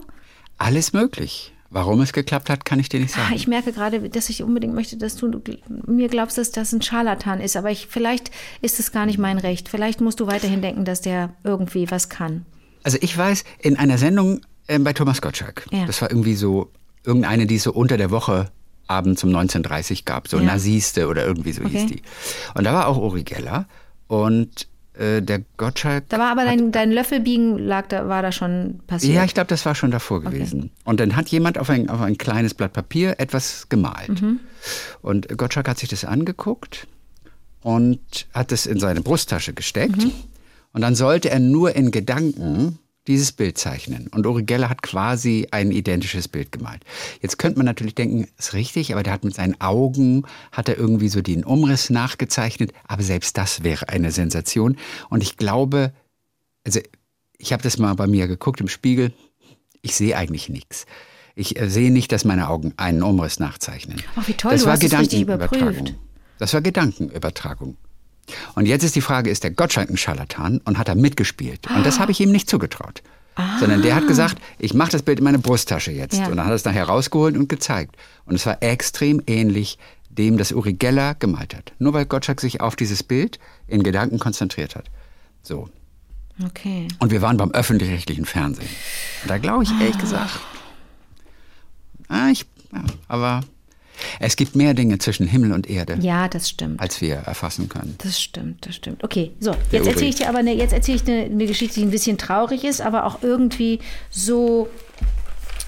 [0.58, 1.52] Alles möglich.
[1.68, 3.34] Warum es geklappt hat, kann ich dir nicht sagen.
[3.34, 5.42] Ich merke gerade, dass ich unbedingt möchte, dass du
[5.86, 7.56] mir glaubst, dass das ein Scharlatan ist.
[7.56, 8.30] Aber ich, vielleicht
[8.62, 9.68] ist es gar nicht mein Recht.
[9.68, 12.46] Vielleicht musst du weiterhin denken, dass der irgendwie was kann.
[12.84, 15.86] Also ich weiß, in einer Sendung äh, bei Thomas Gottschalk, ja.
[15.86, 16.70] das war irgendwie so,
[17.04, 18.52] irgendeine, die es so unter der Woche
[18.86, 20.44] abends um 19.30 Uhr gab, so ja.
[20.44, 21.78] Nasiste oder irgendwie so okay.
[21.78, 22.02] hieß die.
[22.54, 23.66] Und da war auch Uri Geller
[24.06, 26.08] und äh, der Gottschalk.
[26.08, 29.14] Da war aber dein, dein Löffelbiegen lag da, war da schon passiert.
[29.14, 30.60] Ja, ich glaube, das war schon davor gewesen.
[30.60, 30.70] Okay.
[30.84, 34.22] Und dann hat jemand auf ein, auf ein kleines Blatt Papier etwas gemalt.
[34.22, 34.40] Mhm.
[35.02, 36.86] Und Gottschalk hat sich das angeguckt
[37.62, 38.00] und
[38.32, 39.98] hat es in seine Brusttasche gesteckt.
[39.98, 40.12] Mhm.
[40.72, 42.78] Und dann sollte er nur in Gedanken
[43.08, 44.08] dieses Bild zeichnen.
[44.08, 46.82] Und Uri Geller hat quasi ein identisches Bild gemalt.
[47.22, 50.76] Jetzt könnte man natürlich denken, ist richtig, aber der hat mit seinen Augen, hat er
[50.76, 52.72] irgendwie so den Umriss nachgezeichnet.
[52.86, 54.76] Aber selbst das wäre eine Sensation.
[55.08, 55.92] Und ich glaube,
[56.64, 56.80] also
[57.38, 59.12] ich habe das mal bei mir geguckt im Spiegel,
[59.82, 60.86] ich sehe eigentlich nichts.
[61.36, 64.02] Ich äh, sehe nicht, dass meine Augen einen Umriss nachzeichnen.
[64.16, 65.94] Ach, wie toll, das du war hast Gedankenübertragung.
[66.38, 67.76] Das war Gedankenübertragung.
[68.54, 71.68] Und jetzt ist die Frage, ist der Gottschalk ein Scharlatan und hat er mitgespielt?
[71.74, 73.02] Und das habe ich ihm nicht zugetraut.
[73.60, 76.16] Sondern der hat gesagt, ich mache das Bild in meine Brusttasche jetzt.
[76.16, 76.26] Ja.
[76.26, 77.94] Und dann hat er es nachher rausgeholt und gezeigt.
[78.24, 81.72] Und es war extrem ähnlich dem, das Uri Geller gemalt hat.
[81.78, 84.86] Nur weil Gottschalk sich auf dieses Bild in Gedanken konzentriert hat.
[85.42, 85.68] So.
[86.44, 86.88] Okay.
[86.98, 88.68] Und wir waren beim öffentlich-rechtlichen Fernsehen.
[89.22, 90.40] Und da glaube ich ehrlich gesagt,
[92.08, 93.42] ah, ich, ja, aber
[94.20, 96.80] es gibt mehr Dinge zwischen Himmel und Erde, Ja, das stimmt.
[96.80, 97.94] als wir erfassen können.
[97.98, 99.02] Das stimmt, das stimmt.
[99.04, 101.80] Okay, so, Der jetzt erzähle ich dir aber eine, jetzt erzähle ich eine, eine Geschichte,
[101.80, 103.80] die ein bisschen traurig ist, aber auch irgendwie
[104.10, 104.68] so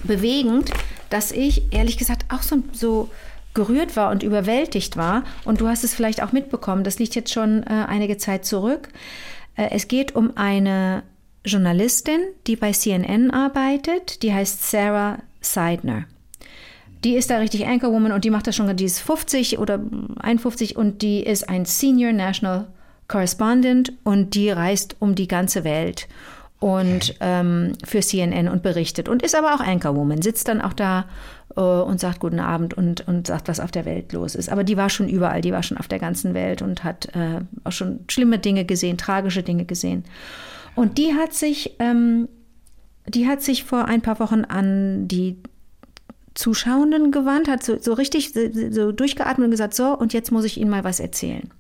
[0.04, 0.70] bewegend,
[1.10, 3.10] dass ich ehrlich gesagt auch so, so
[3.54, 5.24] gerührt war und überwältigt war.
[5.44, 8.88] Und du hast es vielleicht auch mitbekommen, das liegt jetzt schon äh, einige Zeit zurück.
[9.56, 11.02] Äh, es geht um eine
[11.44, 16.04] Journalistin, die bei CNN arbeitet, die heißt Sarah Seidner.
[17.04, 19.80] Die ist da richtig Anchorwoman und die macht das schon, die ist 50 oder
[20.20, 22.66] 51 und die ist ein Senior National
[23.06, 26.08] Correspondent und die reist um die ganze Welt
[26.60, 31.06] und ähm, für CNN und berichtet und ist aber auch Anchorwoman, sitzt dann auch da
[31.56, 34.50] äh, und sagt guten Abend und, und sagt, was auf der Welt los ist.
[34.50, 37.40] Aber die war schon überall, die war schon auf der ganzen Welt und hat äh,
[37.64, 40.04] auch schon schlimme Dinge gesehen, tragische Dinge gesehen.
[40.74, 42.28] Und die hat sich, ähm,
[43.06, 45.36] die hat sich vor ein paar Wochen an die
[46.38, 50.56] Zuschauenden gewandt, hat so, so richtig so, durchgeatmet und gesagt, so, und jetzt muss ich
[50.56, 51.50] Ihnen mal was erzählen.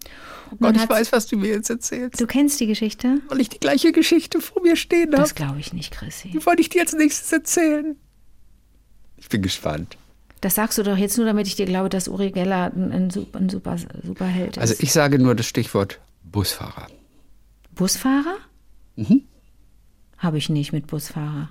[0.52, 2.20] Und dann Gott, ich weiß, was du mir jetzt erzählst.
[2.20, 3.20] Du kennst die Geschichte?
[3.28, 5.16] Weil ich die gleiche Geschichte vor mir stehen habe.
[5.16, 6.30] Das glaube ich nicht, Chrissy.
[6.30, 7.96] Die wollte ich dir als nächstes erzählen.
[9.16, 9.96] Ich bin gespannt.
[10.42, 13.10] Das sagst du doch jetzt nur, damit ich dir glaube, dass Uri Geller ein, ein,
[13.10, 14.58] super, ein super, Superheld ist.
[14.58, 16.86] Also ich sage nur das Stichwort Busfahrer.
[17.74, 18.36] Busfahrer?
[18.94, 19.24] Mhm.
[20.18, 21.48] Habe ich nicht mit Busfahrer.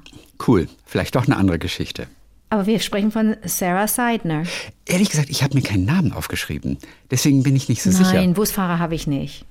[0.48, 0.70] Cool.
[0.86, 2.08] Vielleicht doch eine andere Geschichte.
[2.50, 4.44] Aber wir sprechen von Sarah Seidner.
[4.86, 6.78] Ehrlich gesagt, ich habe mir keinen Namen aufgeschrieben.
[7.12, 8.28] Deswegen bin ich nicht so Nein, sicher.
[8.34, 9.44] Busfahrer habe ich nicht.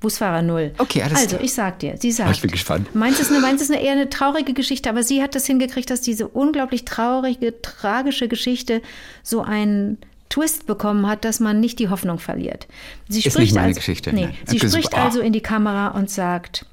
[0.00, 0.72] Busfahrer null.
[0.78, 1.42] Okay, alles Also, klar.
[1.44, 2.30] ich sag dir, sie sagt.
[2.30, 2.94] ich bin gespannt.
[2.94, 5.88] Meins ist, eine, meins ist eine eher eine traurige Geschichte, aber sie hat das hingekriegt,
[5.90, 8.82] dass diese unglaublich traurige, tragische Geschichte
[9.22, 12.66] so einen Twist bekommen hat, dass man nicht die Hoffnung verliert.
[13.08, 14.36] Sie Ist spricht nicht meine also, Geschichte, Nee, nein.
[14.46, 14.94] sie Okay, spricht.
[14.94, 15.04] Ah.
[15.04, 16.66] also in die Kamera und sagt,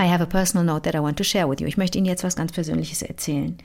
[0.00, 1.66] I have a personal note that I want to share with you.
[1.66, 3.56] Ich möchte Ihnen jetzt was ganz Persönliches erzählen.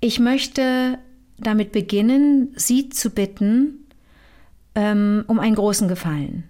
[0.00, 0.98] Ich möchte
[1.38, 3.86] damit beginnen, Sie zu bitten
[4.74, 6.44] ähm, um einen großen Gefallen.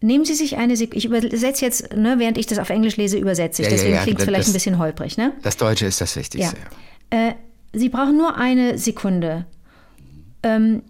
[0.00, 3.16] Nehmen Sie sich eine Sekunde, ich übersetze jetzt, ne, während ich das auf Englisch lese,
[3.18, 3.68] übersetze ich.
[3.68, 5.32] Ja, ja, Deswegen ja, klingt es das- vielleicht ein bisschen holprig, ne?
[5.42, 6.56] Das Deutsche ist das Wichtigste.
[7.12, 7.28] Ja.
[7.28, 7.34] Äh,
[7.72, 9.46] Sie brauchen nur eine Sekunde.
[10.42, 10.82] Ähm,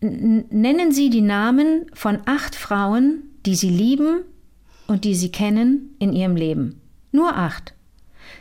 [0.00, 4.20] nennen Sie die Namen von acht Frauen, die Sie lieben
[4.88, 6.80] und die Sie kennen in Ihrem Leben.
[7.12, 7.74] Nur acht.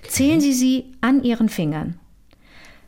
[0.08, 2.00] Zählen Sie sie an Ihren Fingern.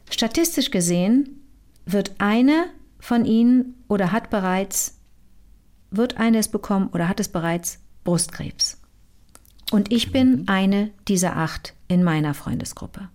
[0.10, 1.42] Statistisch gesehen
[1.86, 2.66] wird eine
[3.00, 5.00] von Ihnen oder hat bereits,
[5.92, 8.82] wird eine es bekommen oder hat es bereits Brustkrebs.
[9.72, 13.10] Und ich bin eine dieser acht in meiner Freundesgruppe.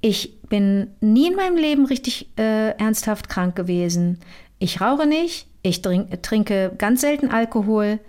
[0.00, 4.20] Ich bin nie in meinem Leben richtig äh, ernsthaft krank gewesen.
[4.58, 8.00] Ich rauche nicht, ich trink, trinke ganz selten Alkohol.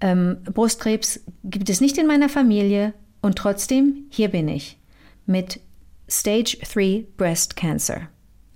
[0.00, 4.78] Ähm, Brustkrebs gibt es nicht in meiner Familie und trotzdem, hier bin ich
[5.26, 5.60] mit
[6.08, 8.08] Stage 3 Breast Cancer.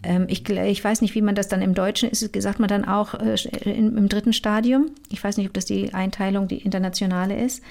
[0.03, 2.85] Ähm, ich, ich weiß nicht, wie man das dann im Deutschen ist, sagt man dann
[2.85, 4.91] auch äh, im, im dritten Stadium.
[5.11, 7.63] Ich weiß nicht, ob das die Einteilung, die internationale ist.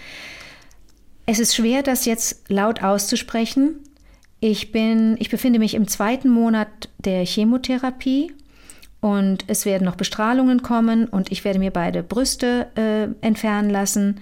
[1.25, 3.79] Es ist schwer, das jetzt laut auszusprechen.
[4.39, 8.33] Ich, bin, ich befinde mich im zweiten Monat der Chemotherapie
[9.03, 14.21] und es werden noch Bestrahlungen kommen und ich werde mir beide Brüste äh, entfernen lassen.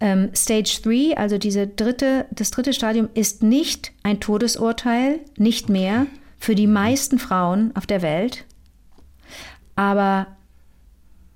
[0.00, 6.06] Ähm, Stage 3, also diese dritte, das dritte Stadium, ist nicht ein Todesurteil, nicht mehr
[6.38, 8.44] für die meisten Frauen auf der Welt.
[9.76, 10.26] Aber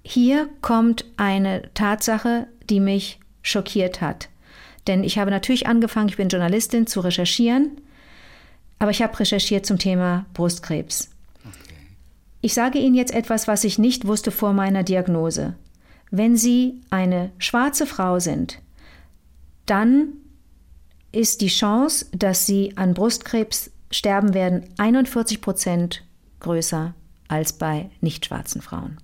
[0.02, 4.28] hier kommt eine Tatsache, die mich schockiert hat.
[4.86, 7.80] Denn ich habe natürlich angefangen, ich bin Journalistin, zu recherchieren,
[8.78, 11.15] aber ich habe recherchiert zum Thema Brustkrebs.
[12.46, 15.56] Ich sage Ihnen jetzt etwas, was ich nicht wusste vor meiner Diagnose.
[16.12, 18.62] Wenn Sie eine schwarze Frau sind,
[19.66, 20.12] dann
[21.10, 26.04] ist die Chance, dass Sie an Brustkrebs sterben werden, 41 Prozent
[26.38, 26.94] größer
[27.26, 28.98] als bei nicht schwarzen Frauen.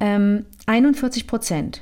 [0.00, 1.80] Ähm, 41 Prozent.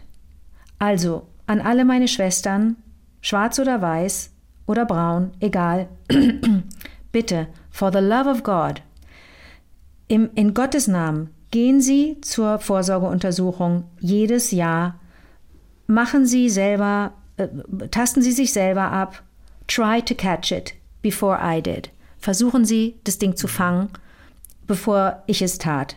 [0.78, 2.76] Also an alle meine Schwestern,
[3.20, 4.30] schwarz oder weiß
[4.68, 5.88] oder braun, egal,
[7.10, 8.82] bitte, for the love of God,
[10.12, 15.00] im, in Gottes Namen, gehen Sie zur Vorsorgeuntersuchung jedes Jahr,
[15.86, 17.48] machen Sie selber, äh,
[17.90, 19.22] tasten Sie sich selber ab,
[19.66, 20.74] try to catch it.
[21.02, 21.90] before I did.
[22.18, 23.90] Versuchen Sie, das Ding zu fangen,
[24.66, 25.96] bevor ich es tat.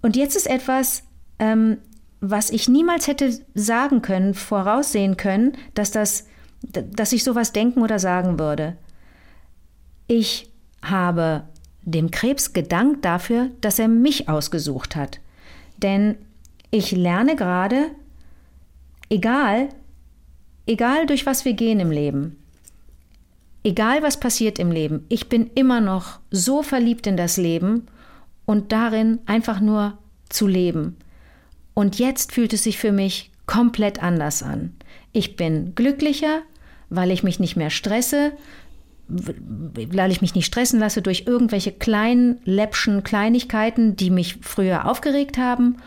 [0.00, 1.04] Und jetzt ist etwas,
[1.38, 1.78] ähm,
[2.20, 6.26] was ich niemals hätte sagen können, voraussehen können, dass das,
[6.62, 8.76] dass ich sowas denken oder sagen würde.
[10.08, 10.50] Ich
[10.82, 11.44] habe
[11.90, 15.20] dem Krebs gedankt dafür, dass er mich ausgesucht hat.
[15.78, 16.16] Denn
[16.70, 17.90] ich lerne gerade,
[19.08, 19.70] egal,
[20.66, 22.36] egal durch was wir gehen im Leben,
[23.64, 27.86] egal was passiert im Leben, ich bin immer noch so verliebt in das Leben
[28.44, 29.96] und darin einfach nur
[30.28, 30.96] zu leben.
[31.74, 34.74] Und jetzt fühlt es sich für mich komplett anders an.
[35.12, 36.42] Ich bin glücklicher,
[36.90, 38.32] weil ich mich nicht mehr stresse,
[39.08, 45.38] weil ich mich nicht stressen lasse durch irgendwelche kleinen, läppschen Kleinigkeiten, die mich früher aufgeregt
[45.38, 45.78] haben.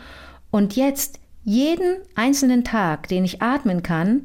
[0.50, 4.22] Und jetzt, jeden einzelnen Tag, den ich atmen kann,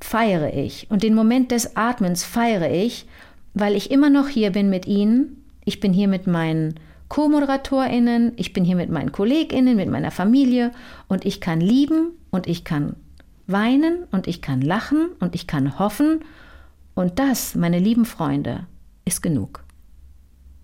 [0.00, 0.90] feiere ich.
[0.90, 3.06] Und den Moment des Atmens feiere ich,
[3.54, 5.44] weil ich immer noch hier bin mit Ihnen.
[5.64, 6.74] Ich bin hier mit meinen
[7.08, 10.72] Co-ModeratorInnen, ich bin hier mit meinen KollegInnen, mit meiner Familie
[11.08, 12.96] und ich kann lieben und ich kann
[13.46, 16.20] weinen und ich kann lachen und ich kann hoffen
[16.94, 18.66] und das, meine lieben Freunde,
[19.04, 19.64] ist genug.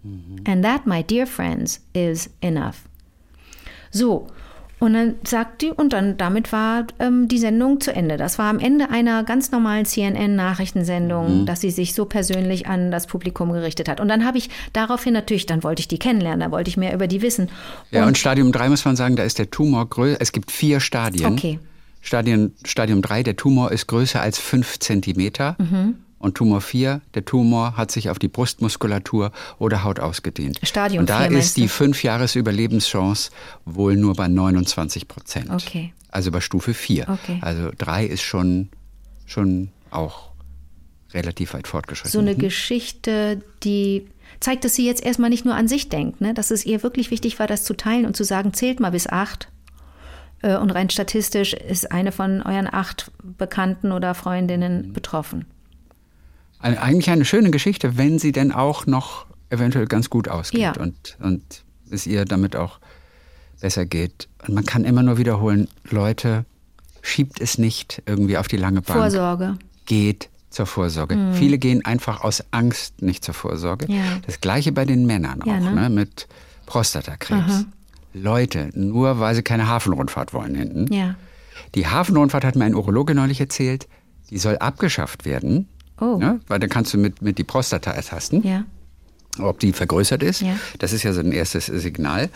[0.03, 0.45] Mhm.
[0.47, 2.83] And that, my dear friends, is enough.
[3.91, 4.29] So,
[4.81, 8.17] und dann sagt die, und dann damit war ähm, die Sendung zu Ende.
[8.17, 11.47] Das war am Ende einer ganz normalen CNN-Nachrichtensendung, mhm.
[11.47, 13.99] dass sie sich so persönlich an das Publikum gerichtet hat.
[13.99, 16.95] Und dann habe ich daraufhin natürlich, dann wollte ich die kennenlernen, da wollte ich mehr
[16.95, 17.47] über die wissen.
[17.47, 17.53] Und
[17.91, 20.19] ja, und Stadium 3 muss man sagen, da ist der Tumor größer.
[20.21, 21.33] Es gibt vier Stadien.
[21.33, 21.59] Okay.
[22.01, 25.57] Stadium, Stadium 3, der Tumor ist größer als fünf Zentimeter.
[25.59, 25.97] Mhm.
[26.19, 30.59] Und Tumor 4, der Tumor hat sich auf die Brustmuskulatur oder Haut ausgedehnt.
[30.63, 33.31] Stadium Und da 4, ist die fünf Jahres Überlebenschance
[33.65, 35.51] wohl nur bei 29 Prozent.
[35.51, 35.93] Okay.
[36.11, 37.09] Also bei Stufe 4.
[37.09, 37.39] Okay.
[37.41, 38.69] Also 3 ist schon,
[39.27, 40.31] schon auch
[41.15, 42.13] relativ weit fortgeschritten.
[42.13, 42.39] So eine mhm.
[42.39, 44.09] Geschichte, die
[44.41, 46.35] zeigt, dass sie jetzt erstmal nicht nur an sich denkt, ne?
[46.35, 49.07] dass es ihr wirklich wichtig war, das zu teilen und zu sagen, zählt mal bis
[49.07, 49.49] acht.
[50.43, 55.47] Äh, und rein statistisch ist eine von euren acht Bekannten oder Freundinnen betroffen.
[56.59, 60.73] Eine, eigentlich eine schöne Geschichte, wenn sie denn auch noch eventuell ganz gut ausgeht ja.
[60.79, 62.81] und, und es ihr damit auch
[63.61, 64.29] besser geht.
[64.47, 66.45] Und man kann immer nur wiederholen, Leute,
[67.03, 68.99] schiebt es nicht irgendwie auf die lange Bank.
[68.99, 69.59] Vorsorge.
[69.87, 71.17] Geht zur Vorsorge.
[71.17, 71.35] Mhm.
[71.35, 73.91] Viele gehen einfach aus Angst nicht zur Vorsorge.
[73.93, 74.19] Ja.
[74.27, 75.75] Das gleiche bei den Männern ja, auch, ne?
[75.75, 75.91] ne?
[75.91, 76.27] mit
[76.67, 77.53] Prostatakrebs.
[77.53, 77.65] Aha.
[78.15, 80.93] Leute, nur weil sie keine Hafenrundfahrt wollen hinten.
[80.93, 81.15] Ja.
[81.75, 83.87] Die Hafenrundfahrt hat mir ein Urologe neulich erzählt,
[84.31, 85.69] die soll abgeschafft werden,
[86.01, 86.17] Oh.
[86.17, 86.41] Ne?
[86.47, 88.43] Weil dann kannst du mit, mit die Prostata ertasten.
[88.47, 88.65] Ja.
[89.39, 90.41] Ob die vergrößert ist.
[90.41, 90.57] Ja.
[90.79, 92.29] Das ist ja so ein erstes Signal.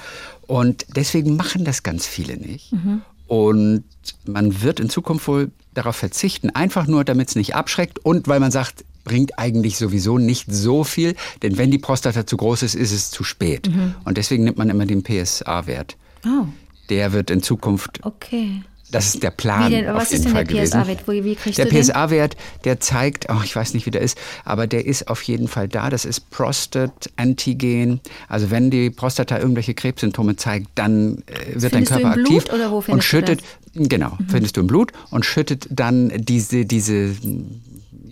[0.47, 2.73] Und deswegen machen das ganz viele nicht.
[2.73, 3.03] Mhm.
[3.27, 3.85] Und
[4.27, 8.41] man wird in Zukunft wohl darauf verzichten, einfach nur, damit es nicht abschreckt und weil
[8.41, 12.75] man sagt, bringt eigentlich sowieso nicht so viel, denn wenn die Prostata zu groß ist,
[12.75, 13.69] ist es zu spät.
[13.69, 13.95] Mhm.
[14.05, 15.97] Und deswegen nimmt man immer den PSA-Wert.
[16.27, 16.47] Oh.
[16.89, 18.63] Der wird in Zukunft okay.
[18.93, 19.73] Das ist der Plan.
[19.73, 21.09] Denn, auf was jeden ist denn Fall der PSA-Wert?
[21.09, 21.65] Wie, wie kriegst der?
[21.65, 25.49] PSA-Wert, der zeigt, oh, ich weiß nicht, wie der ist, aber der ist auf jeden
[25.49, 25.89] Fall da.
[25.89, 28.01] Das ist Prostat-Antigen.
[28.29, 32.45] Also wenn die Prostata irgendwelche Krebssymptome zeigt, dann äh, wird dein Körper du im aktiv
[32.45, 33.89] Blut oder wo und findest schüttet, du das?
[33.89, 34.29] genau, mhm.
[34.29, 37.17] findest du im Blut und schüttet dann diese, diese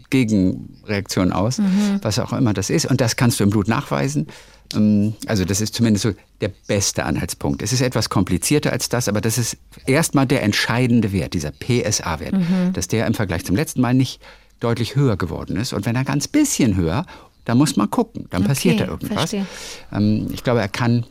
[0.09, 2.01] Gegenreaktion aus, mhm.
[2.01, 2.87] was auch immer das ist.
[2.87, 4.27] Und das kannst du im Blut nachweisen.
[4.75, 7.63] Ähm, also das ist zumindest so der beste Anhaltspunkt.
[7.63, 9.57] Es ist etwas komplizierter als das, aber das ist
[9.87, 12.73] erstmal der entscheidende Wert, dieser PSA-Wert, mhm.
[12.73, 14.21] dass der im Vergleich zum letzten Mal nicht
[14.61, 15.73] deutlich höher geworden ist.
[15.73, 17.07] Und wenn er ganz bisschen höher,
[17.47, 19.19] dann muss man gucken, dann Okay, passiert da irgendwas.
[19.19, 19.47] verstehe.
[19.93, 21.05] Ähm, ich glaube, er kann,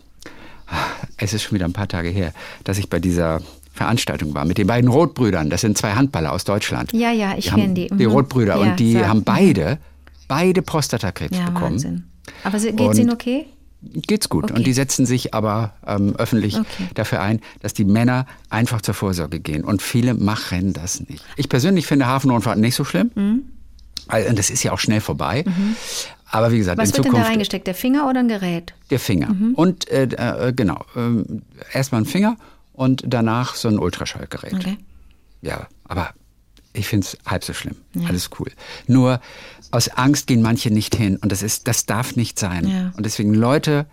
[1.18, 3.42] es ist schon wieder ein paar Tage her, dass ich bei dieser
[3.74, 5.50] Veranstaltung war mit den beiden Rotbrüdern.
[5.50, 6.92] Das sind zwei Handballer aus Deutschland.
[6.94, 7.88] Ja, ja, ich Die kenne die.
[7.88, 8.12] Die Mhm.
[8.12, 8.56] Rotbrüder.
[8.58, 9.08] Ja, und die sag.
[9.08, 9.80] haben beide,
[10.28, 11.74] beide Prostatakrebs Ja, bekommen.
[11.74, 12.04] Wahnsinn.
[12.44, 13.46] Aber sie- geht's Ihnen okay?
[13.82, 14.46] Geht's gut.
[14.46, 14.54] Okay.
[14.56, 16.90] Und die setzen sich aber ähm, öffentlich Okay.
[16.96, 19.64] dafür ein, dass die Männer einfach zur Vorsorge gehen.
[19.64, 21.24] Und viele machen das nicht.
[21.38, 23.12] Ich persönlich finde Hafenrundfahrt nicht so schlimm.
[23.16, 23.44] Mhm.
[24.08, 25.46] Also, das ist ja auch schnell vorbei.
[26.32, 27.68] Aber wie gesagt, Was in wird denn da Zukunft reingesteckt?
[27.68, 28.74] Der Finger oder ein Gerät?
[28.90, 29.34] der Finger.
[29.56, 32.36] Und äh, äh, genau, ähm, erstmal ein Finger
[32.74, 34.54] und danach so ein Ultraschallgerät.
[34.56, 34.78] Okay.
[35.42, 36.10] Ja, aber
[36.80, 37.76] ich finde es halb so schlimm.
[38.08, 38.48] Alles cool.
[38.88, 39.20] Nur
[39.72, 42.68] aus Angst gehen manche nicht hin und das ist, das darf nicht sein.
[42.68, 42.92] Ja.
[42.98, 43.86] Und deswegen Leute,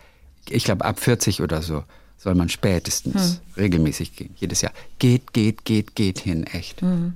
[0.49, 1.85] ich glaube ab 40 oder so
[2.19, 3.63] soll man spätestens Hm.
[3.63, 4.73] regelmäßig gehen, jedes Jahr.
[4.99, 6.81] Geht, geht, geht, geht hin, echt.
[6.81, 7.15] Hm.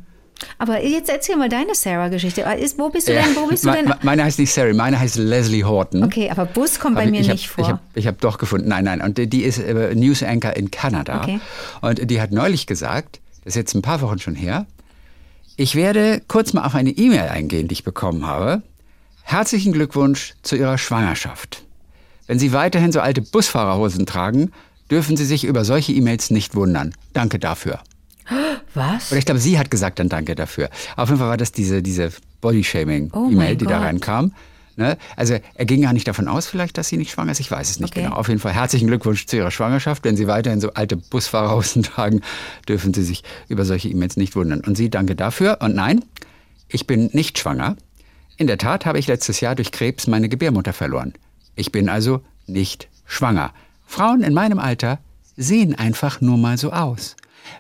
[0.57, 2.41] Aber jetzt erzähl mal deine Sarah-Geschichte.
[2.59, 3.23] Ist- Wo bist du Ja.
[3.23, 3.37] denn?
[3.37, 3.85] Wo bist du denn?
[3.87, 6.03] me- Meine heißt nicht Sari, meine heißt Leslie Horton.
[6.03, 7.81] Okay, aber Bus kommt bei Hab mir ich, nicht hab, vor.
[7.95, 9.03] Ich habe hab doch gefunden, nein, nein.
[9.03, 11.23] Und die ist äh, News Anchor in Kanada.
[11.23, 11.41] Okay.
[11.83, 14.65] Und die hat neulich gesagt, das ist jetzt ein paar Wochen schon her,
[15.61, 18.63] ich werde kurz mal auf eine E-Mail eingehen, die ich bekommen habe.
[19.23, 21.65] Herzlichen Glückwunsch zu Ihrer Schwangerschaft.
[22.27, 24.53] Wenn Sie weiterhin so alte Busfahrerhosen tragen,
[24.91, 26.95] dürfen Sie sich über solche E-Mails nicht wundern.
[27.13, 27.81] Danke dafür.
[28.73, 29.11] Was?
[29.11, 30.71] Oder ich glaube, sie hat gesagt dann Danke dafür.
[30.97, 33.87] Auf jeden Fall war das diese, diese Body-Shaming-E-Mail, Oh die da Gott.
[33.87, 34.33] reinkam.
[34.81, 34.97] Ne?
[35.15, 37.39] Also er ging ja nicht davon aus, vielleicht, dass sie nicht schwanger ist.
[37.41, 38.05] Ich weiß es nicht Okay.
[38.05, 38.17] genau.
[38.17, 40.05] Auf jeden Fall herzlichen Glückwunsch zu Ihrer Schwangerschaft.
[40.05, 42.23] Wenn Sie weiterhin so alte Busfahrerhosen tragen,
[42.67, 44.63] dürfen Sie sich über solche E-Mails nicht wundern.
[44.63, 45.59] Und Sie danke dafür.
[45.61, 46.03] Und nein,
[46.69, 47.77] ich bin nicht schwanger.
[48.39, 51.13] In der Tat habe ich letztes Jahr durch Krebs meine Gebärmutter verloren.
[51.57, 53.53] Ich bin also nicht schwanger.
[53.87, 54.99] Frauen in meinem Alter
[55.37, 57.17] sehen einfach nur mal so aus.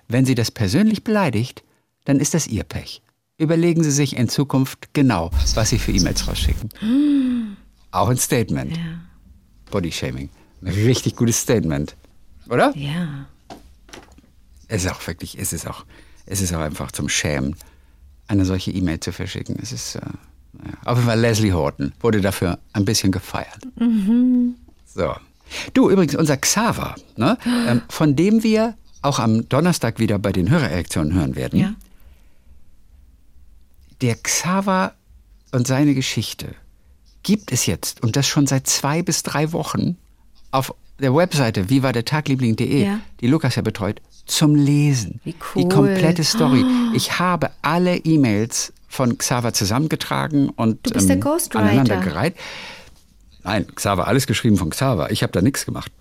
[0.08, 1.62] Wenn sie das persönlich beleidigt,
[2.06, 3.02] dann ist das ihr Pech.
[3.40, 6.68] Überlegen Sie sich in Zukunft genau, was Sie für E-Mails rausschicken.
[7.90, 8.76] Auch ein Statement.
[8.76, 8.82] Ja.
[9.70, 10.28] Bodyshaming.
[10.60, 11.96] Ein richtig gutes Statement.
[12.50, 12.76] Oder?
[12.76, 13.26] Ja.
[14.68, 15.86] Es ist auch wirklich, es ist auch,
[16.26, 17.56] es ist auch einfach zum Schämen,
[18.28, 19.56] eine solche E-Mail zu verschicken.
[19.60, 20.00] Es ist, äh,
[20.52, 20.76] naja.
[20.84, 23.66] auf jeden Fall Leslie Horton wurde dafür ein bisschen gefeiert.
[24.84, 25.14] So.
[25.72, 30.50] Du, übrigens, unser Xaver, ne, ähm, von dem wir auch am Donnerstag wieder bei den
[30.50, 31.58] Hörererektionen hören werden.
[31.58, 31.74] Ja.
[34.00, 34.94] Der Xaver
[35.52, 36.54] und seine Geschichte
[37.22, 39.96] gibt es jetzt, und das schon seit zwei bis drei Wochen,
[40.52, 43.00] auf der Webseite vivadertagliebling.de, Ja.
[43.20, 45.20] die Lukas ja betreut, zum Lesen.
[45.24, 45.62] Wie cool.
[45.62, 46.64] Die komplette Story.
[46.94, 51.64] Ich habe alle E-Mails von Xaver zusammengetragen und ähm, Du bist der Ghostwriter.
[51.64, 52.34] aneinandergereiht.
[53.44, 55.10] Nein, Xaver, alles geschrieben von Xaver.
[55.12, 55.92] Ich habe da nichts gemacht.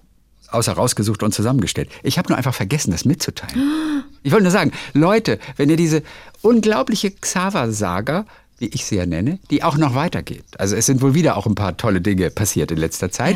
[0.52, 1.90] Außer rausgesucht und zusammengestellt.
[2.04, 4.04] Ich habe nur einfach vergessen, das mitzuteilen.
[4.24, 6.04] Ich wollte nur sagen, Leute, wenn ihr diese
[6.42, 8.26] unglaubliche Xaver-Saga,
[8.58, 10.44] wie ich sie ja nenne, die auch noch weitergeht.
[10.58, 13.36] Also es sind wohl wieder auch ein paar tolle Dinge passiert in letzter Zeit.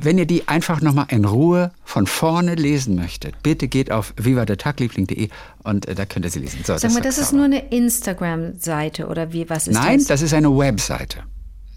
[0.00, 5.28] Wenn ihr die einfach nochmal in Ruhe von vorne lesen möchtet, bitte geht auf vivadertagliebling.de
[5.62, 6.60] und äh, da könnt ihr sie lesen.
[6.64, 10.06] So, Sag mal, sagt das ist nur eine Instagram-Seite oder wie, was ist Nein, das?
[10.06, 11.24] das ist eine Webseite.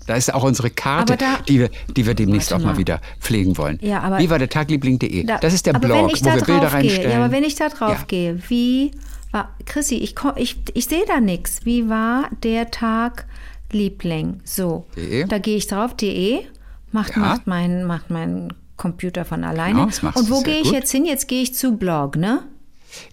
[0.07, 2.77] Da ist auch unsere Karte, da- die, wir, die wir demnächst auch mal mal.
[2.77, 3.77] wieder pflegen wollen.
[3.81, 5.23] Ja, aber- Vivadertagliebling.de.
[5.25, 7.11] Da- Das ist der Blog, wo wir Bilder gehe, reinstellen.
[7.11, 8.03] Ja, aber wenn ich da drauf Ja.
[8.07, 8.91] gehe, wie
[9.31, 11.65] war, Chrissy, ich, ich, ich sehe da nichts.
[11.65, 13.25] Wie war der Tag
[13.71, 14.39] Liebling?
[14.45, 15.25] So, De.
[15.25, 16.39] da gehe ich drauf, de,
[16.91, 17.19] macht, Ja.
[17.19, 19.87] macht, mein, macht mein Computer von alleine.
[19.99, 20.73] Genau, Und wo gehe ich gut.
[20.73, 21.05] jetzt hin?
[21.05, 22.43] Jetzt gehe ich zu Blog, ne?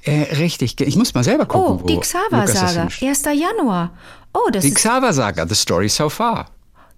[0.04, 3.02] Äh, richtig, ich muss mal selber gucken, Oh, die Xaver-Saga, hinschreibt.
[3.02, 3.24] 1.
[3.34, 3.90] Januar.
[4.32, 6.46] Oh, das Die ist, Xaver-Saga, The Story So Far.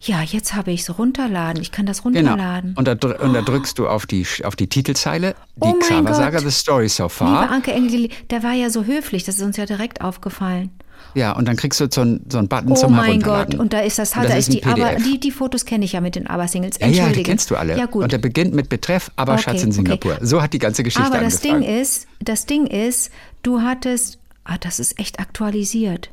[0.06, 1.60] Ja, jetzt habe ich es runterladen.
[1.62, 2.30] Ich kann das Genau.
[2.30, 2.74] runterladen.
[2.76, 6.38] Und da, und da drückst du auf die, auf die Titelzeile, die Oh mein Xaver-Saga,
[6.38, 6.46] Gott.
[6.46, 7.50] The Story So Liebe Far.
[7.50, 10.70] Anke Engel, der war ja so höflich, das ist uns ja direkt aufgefallen.
[11.14, 13.50] Ja, und dann kriegst du so einen so einen Button Oh zum mein Herunterladen.
[13.52, 15.84] Gott, und da ist das, Und da ist ist die, aber die, die Fotos kenne
[15.84, 16.78] ich ja mit den Aber-Singles.
[16.80, 17.76] Ja, ja, die kennst du alle.
[17.76, 18.02] Ja, gut.
[18.04, 19.76] Und der beginnt mit Betreff Aber Schatz in okay.
[19.76, 20.18] Singapur.
[20.20, 21.62] So hat die ganze Geschichte aber das angefangen.
[21.62, 23.10] Ding ist, das Ding ist,
[23.42, 26.10] du hattest, ah, das ist echt aktualisiert.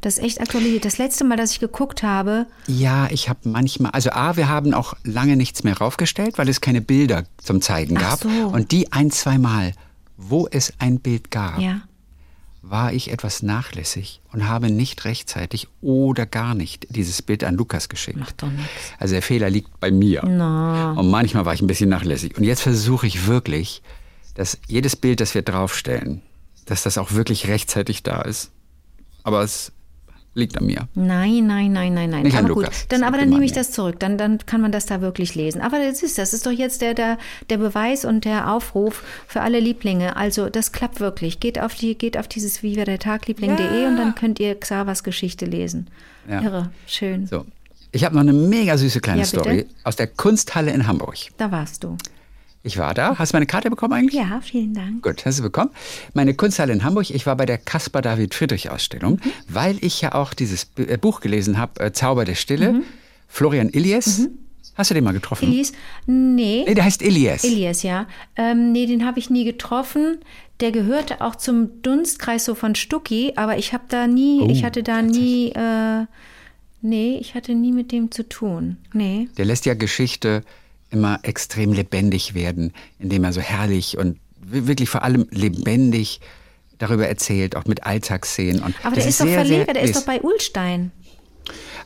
[0.00, 0.84] Das ist echt aktualisiert.
[0.84, 4.72] Das letzte Mal, dass ich geguckt habe, Ja, ich habe manchmal, also A, wir haben
[4.74, 8.20] auch lange nichts mehr raufgestellt, weil es keine Bilder zum Zeigen Ach gab.
[8.20, 8.28] so.
[8.28, 9.72] Und die ein, zwei Mal,
[10.16, 11.82] wo es ein Bild gab, ja,
[12.62, 17.88] war ich etwas nachlässig und habe nicht rechtzeitig oder gar nicht dieses Bild an Lukas
[17.88, 18.18] geschickt.
[18.18, 18.70] macht doch nichts.
[18.98, 20.22] Also der Fehler liegt bei mir.
[20.26, 20.92] Na.
[20.92, 22.36] Und manchmal war ich ein bisschen nachlässig.
[22.36, 23.82] Und jetzt versuche ich wirklich,
[24.34, 26.20] dass jedes Bild, das wir draufstellen,
[26.66, 28.50] dass das auch wirklich rechtzeitig da ist.
[29.24, 29.72] Aber es
[30.34, 30.88] liegt an mir.
[30.94, 32.22] Nein, nein, nein, nein, nein.
[32.22, 32.86] Nicht an aber gut, Lukas.
[32.88, 33.98] dann, Das aber dann nehme an ich das zurück.
[33.98, 35.60] Dann, dann kann man das da wirklich lesen.
[35.60, 39.40] Aber das ist, das ist doch jetzt der, der, der Beweis und der Aufruf für
[39.40, 40.16] alle Lieblinge.
[40.16, 41.40] Also das klappt wirklich.
[41.40, 45.46] Geht auf die, geht auf dieses Viva der Tagliebling.de und dann könnt ihr Xavas Geschichte
[45.46, 45.88] lesen.
[46.28, 46.42] Ja.
[46.42, 47.26] Irre, schön.
[47.26, 47.44] So.
[47.92, 49.26] Ich habe noch eine mega süße kleine Ja?
[49.26, 51.16] Story aus der Kunsthalle in Hamburg.
[51.38, 51.96] Da warst du.
[52.62, 53.16] Ich war da.
[53.18, 54.14] Hast du meine Karte bekommen eigentlich?
[54.20, 55.02] Ja, vielen Dank.
[55.02, 55.70] Gut, hast du bekommen.
[56.12, 59.32] Meine Kunsthalle in Hamburg, ich war bei der Caspar David Friedrich Ausstellung, Mhm.
[59.48, 62.72] weil ich ja auch dieses äh, Buch gelesen habe, äh, Zauber der Stille.
[62.74, 62.82] Mhm.
[63.28, 64.28] Florian Illies.
[64.74, 65.48] Hast du den mal getroffen?
[65.48, 65.72] Elias?
[66.06, 66.64] Nee.
[66.66, 67.44] Nee, der heißt Illies.
[67.44, 68.06] Elias, ja.
[68.36, 70.18] Ähm, nee, den habe ich nie getroffen.
[70.60, 74.64] Der gehörte auch zum Dunstkreis so von Stucki, aber ich habe da nie, Oh, ich
[74.64, 76.04] hatte da nie, äh,
[76.82, 78.76] nee, ich hatte nie mit dem zu tun.
[78.92, 79.28] Nee.
[79.38, 80.42] Der lässt ja Geschichte
[80.90, 86.20] immer extrem lebendig werden, indem er so herrlich und wi- wirklich vor allem lebendig
[86.78, 88.62] darüber erzählt, auch mit Alltagsszenen.
[88.62, 90.90] Und Aber das der ist, doch sehr, Verleger, der ist les- doch bei Ulstein.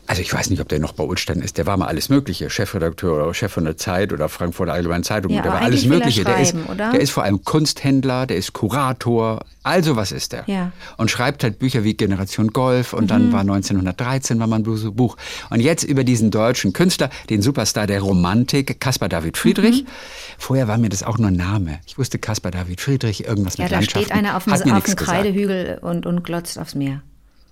[0.07, 1.57] Also ich weiß nicht, ob der noch bei Ulstein ist.
[1.57, 2.51] Der war mal alles Mögliche.
[2.51, 5.33] Chefredakteur oder Chef von der Zeit oder Frankfurter Allgemeinen Zeitung.
[5.33, 6.25] Ja, der war alles Mögliche.
[6.25, 9.45] der, ist, der ist vor allem Kunsthändler, der ist Kurator.
[9.63, 10.45] Also was ist der?
[10.47, 10.67] Ja.
[10.67, 10.73] Mhm.
[10.99, 15.17] Und schreibt halt Bücher wie Generation Golf und dann war 1913 war man so Buch.
[15.49, 19.85] Und jetzt über diesen deutschen Künstler, den Superstar der Romantik, Caspar David Friedrich.
[19.85, 19.89] Mhm.
[20.37, 21.81] Vorher war mir das auch nur ein Name.
[21.87, 24.05] Ich wusste Caspar David Friedrich, irgendwas Ja, mit da Landschaften.
[24.05, 24.97] steht einer auf dem, auf dem.
[24.97, 27.01] Kreidehügel und, und glotzt aufs Meer.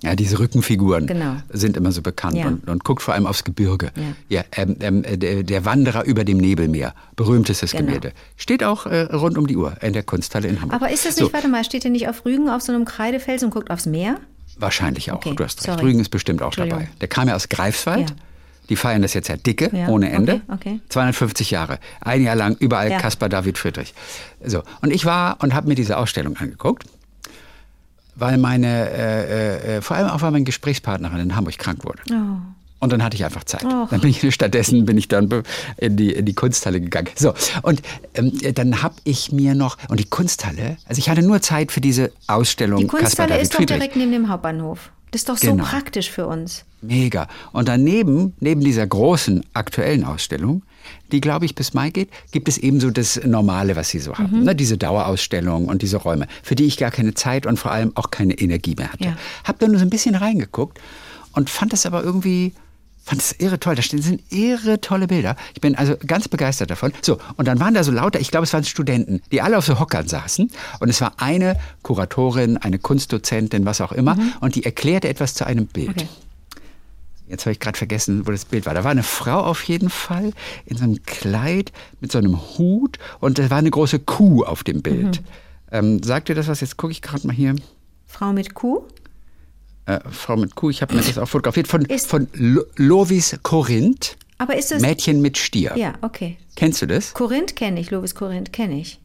[0.02, 1.36] Ja, diese Rückenfiguren Genau.
[1.50, 2.46] sind immer so bekannt Ja.
[2.48, 3.90] und, und guckt vor allem aufs Gebirge.
[4.28, 4.40] Ja.
[4.40, 7.84] Ja, ähm, ähm, der, der Wanderer über dem Nebelmeer, berühmtestes Genau.
[7.86, 8.12] Gemälde.
[8.36, 10.74] Steht auch äh, rund um die Uhr in der Kunsthalle in Hamburg.
[10.82, 12.84] Aber ist das nicht, So, warte mal, steht ihr nicht auf Rügen auf so einem
[12.84, 14.16] Kreidefels und guckt aufs Meer?
[14.58, 15.66] wahrscheinlich auch, Okay, du hast recht.
[15.72, 15.82] sorry.
[15.90, 16.88] Rügen ist bestimmt auch dabei.
[17.00, 18.10] Der kam ja aus Greifswald.
[18.10, 18.16] Ja.
[18.68, 20.40] Die feiern das jetzt ja dicke, Ja, ohne Ende.
[20.48, 20.80] okay, okay.
[20.88, 21.78] 250 Jahre.
[22.00, 22.98] Ein Jahr lang überall Ja.
[22.98, 23.92] Caspar David Friedrich.
[24.44, 24.62] So.
[24.82, 26.84] Und ich war und habe mir diese Ausstellung angeguckt,
[28.22, 32.02] weil meine, äh, äh, vor allem auch weil meine Gesprächspartnerin in Hamburg krank wurde.
[32.10, 32.38] Oh.
[32.78, 33.64] Und dann hatte ich einfach Zeit.
[33.64, 33.88] Och.
[33.90, 35.28] Dann bin ich stattdessen bin ich dann
[35.76, 37.08] in die, in die Kunsthalle gegangen.
[37.16, 37.82] So und
[38.14, 40.76] ähm, dann habe ich mir noch und die Kunsthalle.
[40.86, 42.78] Also ich hatte nur Zeit für diese Ausstellung.
[42.78, 44.90] Die Kunsthalle ist doch direkt neben dem Hauptbahnhof.
[45.12, 45.64] Das ist doch so Genau.
[45.64, 46.64] praktisch für uns.
[46.80, 47.28] Mega.
[47.52, 50.62] Und daneben, neben dieser großen aktuellen Ausstellung,
[51.12, 54.14] die glaube ich bis Mai geht, gibt es eben so das Normale, was sie so
[54.18, 54.38] haben.
[54.40, 54.44] Mhm.
[54.44, 54.56] Ne?
[54.56, 58.10] Diese Dauerausstellung und diese Räume, für die ich gar keine Zeit und vor allem auch
[58.10, 59.04] keine Energie mehr hatte.
[59.04, 59.16] Ja.
[59.44, 60.80] Hab da nur so ein bisschen reingeguckt
[61.34, 62.52] und fand das aber irgendwie.
[63.04, 63.74] Fand es irre toll.
[63.74, 65.36] Da sind irre tolle Bilder.
[65.54, 66.92] Ich bin also ganz begeistert davon.
[67.02, 69.66] So, und dann waren da so lauter, ich glaube, es waren Studenten, die alle auf
[69.66, 70.50] so Hockern saßen.
[70.78, 74.16] Und es war eine Kuratorin, eine Kunstdozentin, was auch immer.
[74.40, 75.90] Und die erklärte etwas zu einem Bild.
[75.90, 76.08] Okay.
[77.28, 78.74] Jetzt habe ich gerade vergessen, wo das Bild war.
[78.74, 80.32] Da war eine Frau auf jeden Fall
[80.66, 84.64] in so einem Kleid mit so einem Hut und da war eine große Kuh auf
[84.64, 85.22] dem Bild.
[85.22, 85.26] Mhm.
[85.70, 86.60] Ähm, sagt ihr das was?
[86.60, 87.56] Jetzt gucke ich gerade mal hier.
[88.06, 88.82] Frau mit Kuh?
[89.86, 91.66] Äh, Frau mit Kuh, ich habe mir das auch fotografiert.
[91.68, 94.80] Von, Ist- von Lo Lovis Korinth, Aber ist das.
[94.80, 95.72] Mädchen mit Stier.
[95.76, 96.36] Ja, okay.
[96.56, 97.14] Kennst du das?
[97.14, 99.00] Korinth kenne ich, Lovis Korinth kenne ich.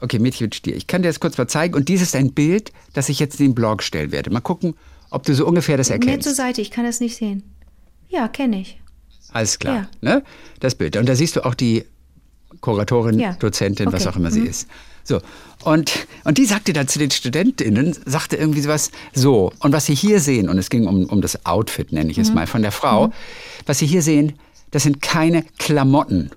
[0.00, 0.76] Okay, Mädchen mit Stier.
[0.76, 1.74] Ich kann dir das kurz mal zeigen.
[1.74, 4.30] Und dies ist ein Bild, das ich jetzt in den Blog stellen werde.
[4.30, 4.74] Mal gucken,
[5.10, 6.24] ob du so ungefähr das erkennst.
[6.24, 7.42] zur Seite, ich kann das nicht sehen.
[8.08, 8.80] Ja, kenne ich.
[9.32, 9.88] Alles klar.
[10.00, 10.22] Ne?
[10.60, 10.96] Das Bild.
[10.96, 11.84] Und da siehst du auch die
[12.60, 13.32] Kuratorin, Ja.
[13.34, 14.04] Dozentin, was Okay.
[14.04, 14.08] Mhm.
[14.10, 14.66] auch immer sie ist.
[15.04, 15.20] So.
[15.64, 19.94] Und, und die sagte dann zu den StudentInnen, sagte irgendwie sowas, so, und was Sie
[19.94, 22.10] hier sehen, und es ging um, um das Outfit, nenne Mhm.
[22.10, 23.10] ich es mal, von der Frau,
[23.66, 24.34] was Sie hier sehen,
[24.70, 26.30] das sind keine Klamotten.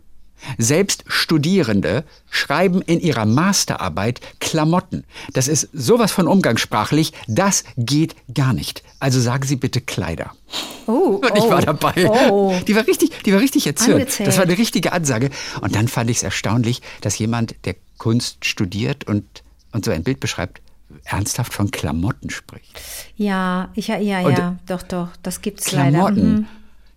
[0.58, 5.04] Selbst Studierende schreiben in ihrer Masterarbeit Klamotten.
[5.34, 8.84] Das ist sowas von umgangssprachlich, das geht gar nicht.
[9.00, 10.32] Also sagen Sie bitte Kleider.
[10.88, 12.08] Oh, Und ich oh, war dabei.
[12.10, 12.54] Oh.
[12.68, 14.20] Die war richtig, die war richtig erzürnt.
[14.20, 15.30] Das war eine richtige Ansage.
[15.62, 20.04] Und dann fand ich es erstaunlich, dass jemand, der Kunst studiert und, und so ein
[20.04, 20.62] Bild beschreibt,
[21.06, 22.80] ernsthaft von Klamotten spricht.
[23.16, 25.92] Ja, ich, ja, ja, Und- doch, doch, das gibt's leider.
[25.92, 26.34] Klamotten.
[26.34, 26.48] Mhm.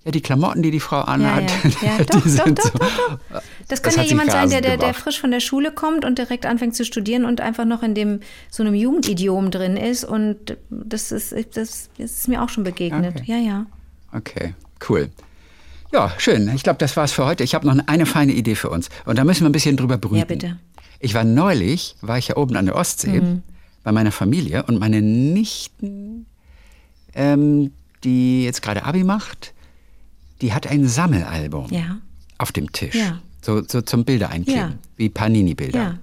[0.04, 1.70] Ja, die Klamotten, die die Frau Ja, anhat, ja.
[1.82, 2.78] ja die doch, doch, doch, so.
[2.78, 3.42] doch, doch.
[3.68, 6.18] Das kann Das ja jemand sein, der, der, der frisch von der Schule kommt und
[6.18, 10.04] direkt anfängt zu studieren und einfach noch in dem so einem Jugendidiom drin ist.
[10.04, 13.16] Und das ist, das ist mir auch schon begegnet.
[13.20, 13.24] Okay.
[13.32, 13.66] Ja, ja.
[14.12, 14.54] Okay,
[14.88, 15.08] cool.
[15.92, 16.50] Ja, schön.
[16.54, 17.42] Ich glaube, das war's für heute.
[17.44, 18.88] Ich habe noch eine feine Idee für uns.
[19.06, 20.16] Und da müssen wir ein bisschen drüber brüten.
[20.16, 20.58] Ja, bitte.
[21.00, 23.42] Ich war neulich, war ich ja oben an der Ostsee Mhm.
[23.82, 26.26] bei meiner Familie und meine Nichten,
[27.14, 29.53] ähm, die jetzt gerade Abi macht,
[30.44, 31.96] die hat ein Sammelalbum Ja.
[32.38, 32.94] auf dem Tisch.
[32.94, 33.20] Ja.
[33.40, 34.72] So, so zum Bilder einkleben, Ja.
[34.96, 35.98] wie Panini-Bilder.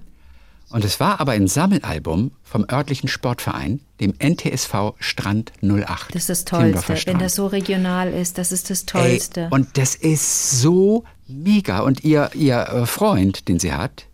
[0.70, 6.14] Und es war aber ein Sammelalbum vom örtlichen Sportverein, dem NTSV Strand 08.
[6.14, 7.06] Das ist das Tollste.
[7.06, 9.48] Wenn das so regional ist, das ist das Ey, Tollste.
[9.50, 11.80] und das ist so mega.
[11.80, 14.06] Und ihr, ihr äh, Freund, den sie hat,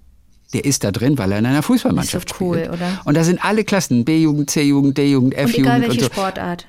[0.53, 2.73] der ist da drin, weil er in einer Fußballmannschaft Ist so cool, spielt.
[2.73, 3.01] oder?
[3.05, 6.07] Und da sind alle Klassen, B-Jugend, C-Jugend, D-Jugend, und egal F-Jugend welche und so.
[6.07, 6.67] Sportart.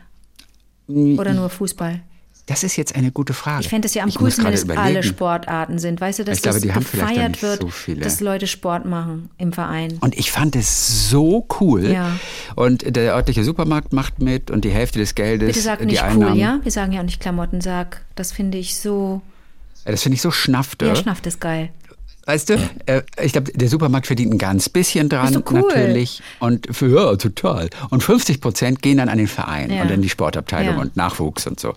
[0.87, 2.01] Mm, Oder nur Fußball.
[2.49, 3.61] Das ist jetzt eine gute Frage.
[3.61, 5.03] Ich fände es ja am Ich coolsten, wenn es alle überlegen.
[5.03, 6.01] Sportarten sind.
[6.01, 9.97] Weißt du, dass Ich glaube, das gefeiert wird, so dass Leute Sport machen im Verein.
[10.01, 11.85] Und ich fand es so cool.
[11.91, 12.11] Ja.
[12.55, 16.01] Und der örtliche Supermarkt macht mit und die Hälfte des Geldes, Bitte sag die nicht
[16.01, 16.33] Einnahmen.
[16.33, 16.59] cool, ja?
[16.63, 18.01] Wir sagen ja auch nicht Klamottensack.
[18.15, 19.21] Das finde ich so.
[19.85, 20.87] Das finde ich so schnafte.
[20.87, 21.69] Ja, Schnaft ist geil.
[22.25, 25.61] Weißt du, äh, ich glaube, der Supermarkt verdient ein ganz bisschen dran, cool.
[25.61, 26.21] natürlich.
[26.39, 27.69] Und für, ja, total.
[27.89, 29.81] Und 50 Prozent gehen dann an den Verein Ja.
[29.83, 30.81] und in die Sportabteilung Ja.
[30.81, 31.73] und Nachwuchs und so.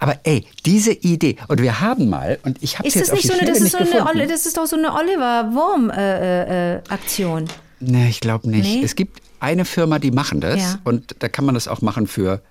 [0.00, 3.24] Aber ey, diese Idee, und wir haben mal, und ich habe jetzt das auf nicht
[3.24, 4.28] die so eine, das ist, nicht so eine gefunden.
[4.28, 7.44] Das ist doch so eine Oliver Wurm-Aktion.
[7.80, 8.64] Nee, ich glaube nicht.
[8.64, 8.82] Nee?
[8.82, 10.78] Es gibt eine Firma, die machen das Ja.
[10.84, 12.42] und da kann man das auch machen für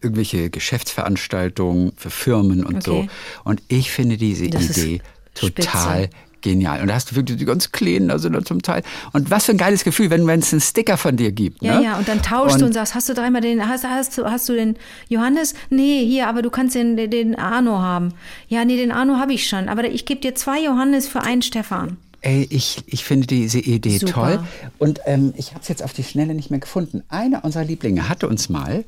[0.00, 2.98] irgendwelche Geschäftsveranstaltungen, für Firmen und so.
[2.98, 3.08] Okay.
[3.44, 5.00] Und ich finde diese Das Idee
[5.34, 6.10] total spitze.
[6.44, 6.80] Genial.
[6.80, 8.82] Und da hast du wirklich die ganz kleinen, also zum Teil.
[9.12, 11.62] Und was für ein geiles Gefühl, wenn es einen Sticker von dir gibt.
[11.62, 11.84] Ja, ne?
[11.84, 14.48] ja, und dann tauschst du und sagst, hast du dreimal den, hast, hast, du, hast
[14.48, 14.76] du den
[15.08, 15.54] Johannes?
[15.70, 18.12] Nee, hier, aber du kannst den, den- Arno haben.
[18.48, 21.42] Ja, nee, den Arno habe ich schon, aber ich gebe dir zwei Johannes für einen
[21.42, 21.96] Stefan.
[22.20, 24.12] Ey, ich, ich finde diese Idee Super.
[24.12, 24.44] toll.
[24.78, 27.02] Und ähm, ich habe es jetzt auf die Schnelle nicht mehr gefunden.
[27.08, 28.84] Einer unserer Lieblinge hatte uns mal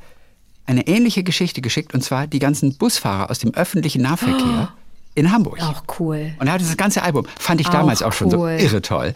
[0.66, 4.72] eine ähnliche Geschichte geschickt, und zwar die ganzen Busfahrer aus dem öffentlichen Nahverkehr
[5.16, 5.60] in Hamburg.
[5.60, 6.32] Auch cool.
[6.38, 7.26] Und er hatte das ganze Album.
[7.38, 8.50] Fand ich Auch damals auch schon so cool.
[8.60, 9.14] irre toll.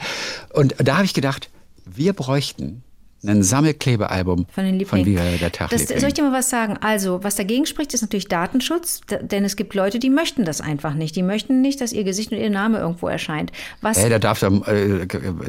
[0.52, 1.50] Und da habe ich gedacht,
[1.84, 2.82] wir bräuchten
[3.22, 5.06] ein Sammelklebealbum Von den von Lieblingen.
[5.06, 6.78] Wie war der Tag Das, soll ich dir mal was sagen?
[6.80, 10.94] Also, was dagegen spricht, ist natürlich Datenschutz, denn es gibt Leute, die möchten das einfach
[10.94, 11.16] nicht.
[11.16, 13.52] Die möchten nicht, dass ihr Gesicht und ihr Name irgendwo erscheint.
[13.82, 15.06] Was Ey, da darf da, äh,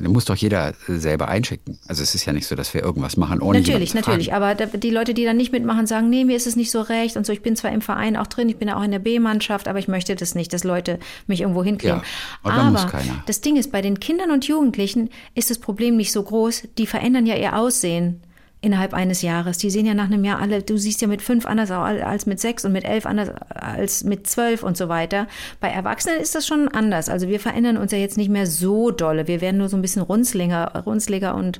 [0.07, 1.79] muss doch jeder selber einschicken.
[1.87, 4.33] Also es ist ja nicht so, dass wir irgendwas machen ohne Natürlich, natürlich.
[4.33, 7.15] Aber die Leute, die dann nicht mitmachen, sagen, nee, mir ist es nicht so recht
[7.15, 7.33] und so.
[7.33, 9.79] Ich bin zwar im Verein auch drin, ich bin ja auch in der B-Mannschaft, aber
[9.79, 12.01] ich möchte das nicht, dass Leute mich irgendwo hinkriegen.
[12.43, 12.91] Ja, aber
[13.25, 16.67] das Ding ist, bei den Kindern und Jugendlichen ist das Problem nicht so groß.
[16.77, 18.21] Die verändern ja ihr Aussehen
[18.61, 19.57] innerhalb eines Jahres.
[19.57, 22.39] Die sehen ja nach einem Jahr alle, du siehst ja mit fünf anders als mit
[22.39, 25.27] sechs und mit elf anders als mit zwölf und so weiter.
[25.59, 27.09] Bei Erwachsenen ist das schon anders.
[27.09, 29.27] Also wir verändern uns ja jetzt nicht mehr so dolle.
[29.27, 31.59] Wir werden nur so ein bisschen runzlinger, runzliger und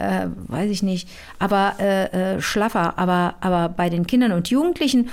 [0.00, 2.98] äh, weiß ich nicht, aber äh, äh, schlaffer.
[2.98, 5.10] Aber, aber bei den Kindern und Jugendlichen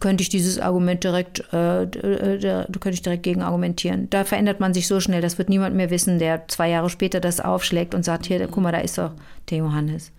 [0.00, 4.08] könnte ich dieses Argument direkt, äh, äh, könnte ich direkt gegen argumentieren.
[4.10, 7.20] Da verändert man sich so schnell, das wird niemand mehr wissen, der zwei Jahre später
[7.20, 9.12] das aufschlägt und sagt, hier, guck mal, da ist doch
[9.50, 10.12] der Johannes.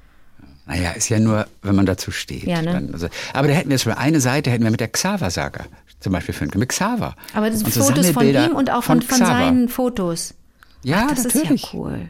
[0.65, 2.43] Naja, ist ja nur, wenn man dazu steht.
[2.43, 2.89] Ja, ne?
[2.93, 5.65] also, aber da hätten wir zum Beispiel eine Seite hätten wir mit der Xaver-Saga
[5.99, 6.59] zum Beispiel finden können.
[6.61, 7.15] Mit Xaver.
[7.33, 9.31] Aber das sind Fotos von ihm und auch von, von, Xaver.
[9.31, 10.35] seinen Fotos.
[10.83, 11.63] Ja, das natürlich.
[11.63, 12.09] ist ja cool.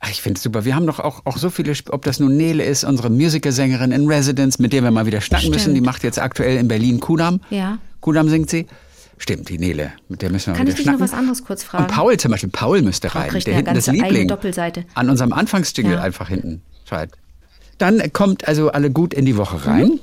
[0.00, 0.64] Ach, Ich finde es super.
[0.64, 4.06] Wir haben doch auch, auch so viele, ob das nun Nele ist, unsere Musikersängerin in
[4.06, 5.56] Residence, mit der wir mal wieder schnacken Stimmt.
[5.56, 5.74] müssen.
[5.74, 7.40] Die macht jetzt aktuell in Berlin Kudam.
[7.50, 7.78] Ja.
[8.00, 8.66] Kudam singt sie.
[9.20, 11.12] Stimmt, die Nele, mit der müssen wir Kann wieder ich dich noch schnacken.
[11.12, 11.84] was anderes kurz fragen?
[11.86, 14.84] Und Paul zum Beispiel, Paul müsste Paul rein, der hinten das Liebling Doppelseite.
[14.94, 16.02] an unserem Anfangsjingle Ja.
[16.02, 17.16] einfach hinten schreibt.
[17.78, 19.86] Dann kommt also alle gut in die Woche rein.
[19.88, 20.00] Mhm.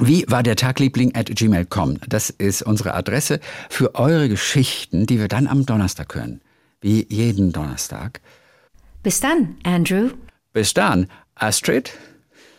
[0.00, 1.98] Wie war der Tagliebling at gmail.com?
[2.08, 3.38] Das ist unsere Adresse
[3.70, 6.40] für eure Geschichten, die wir dann am Donnerstag hören.
[6.80, 8.20] Wie jeden Donnerstag.
[9.02, 10.10] Bis dann, Andrew.
[10.52, 11.98] Bis dann, Astrid.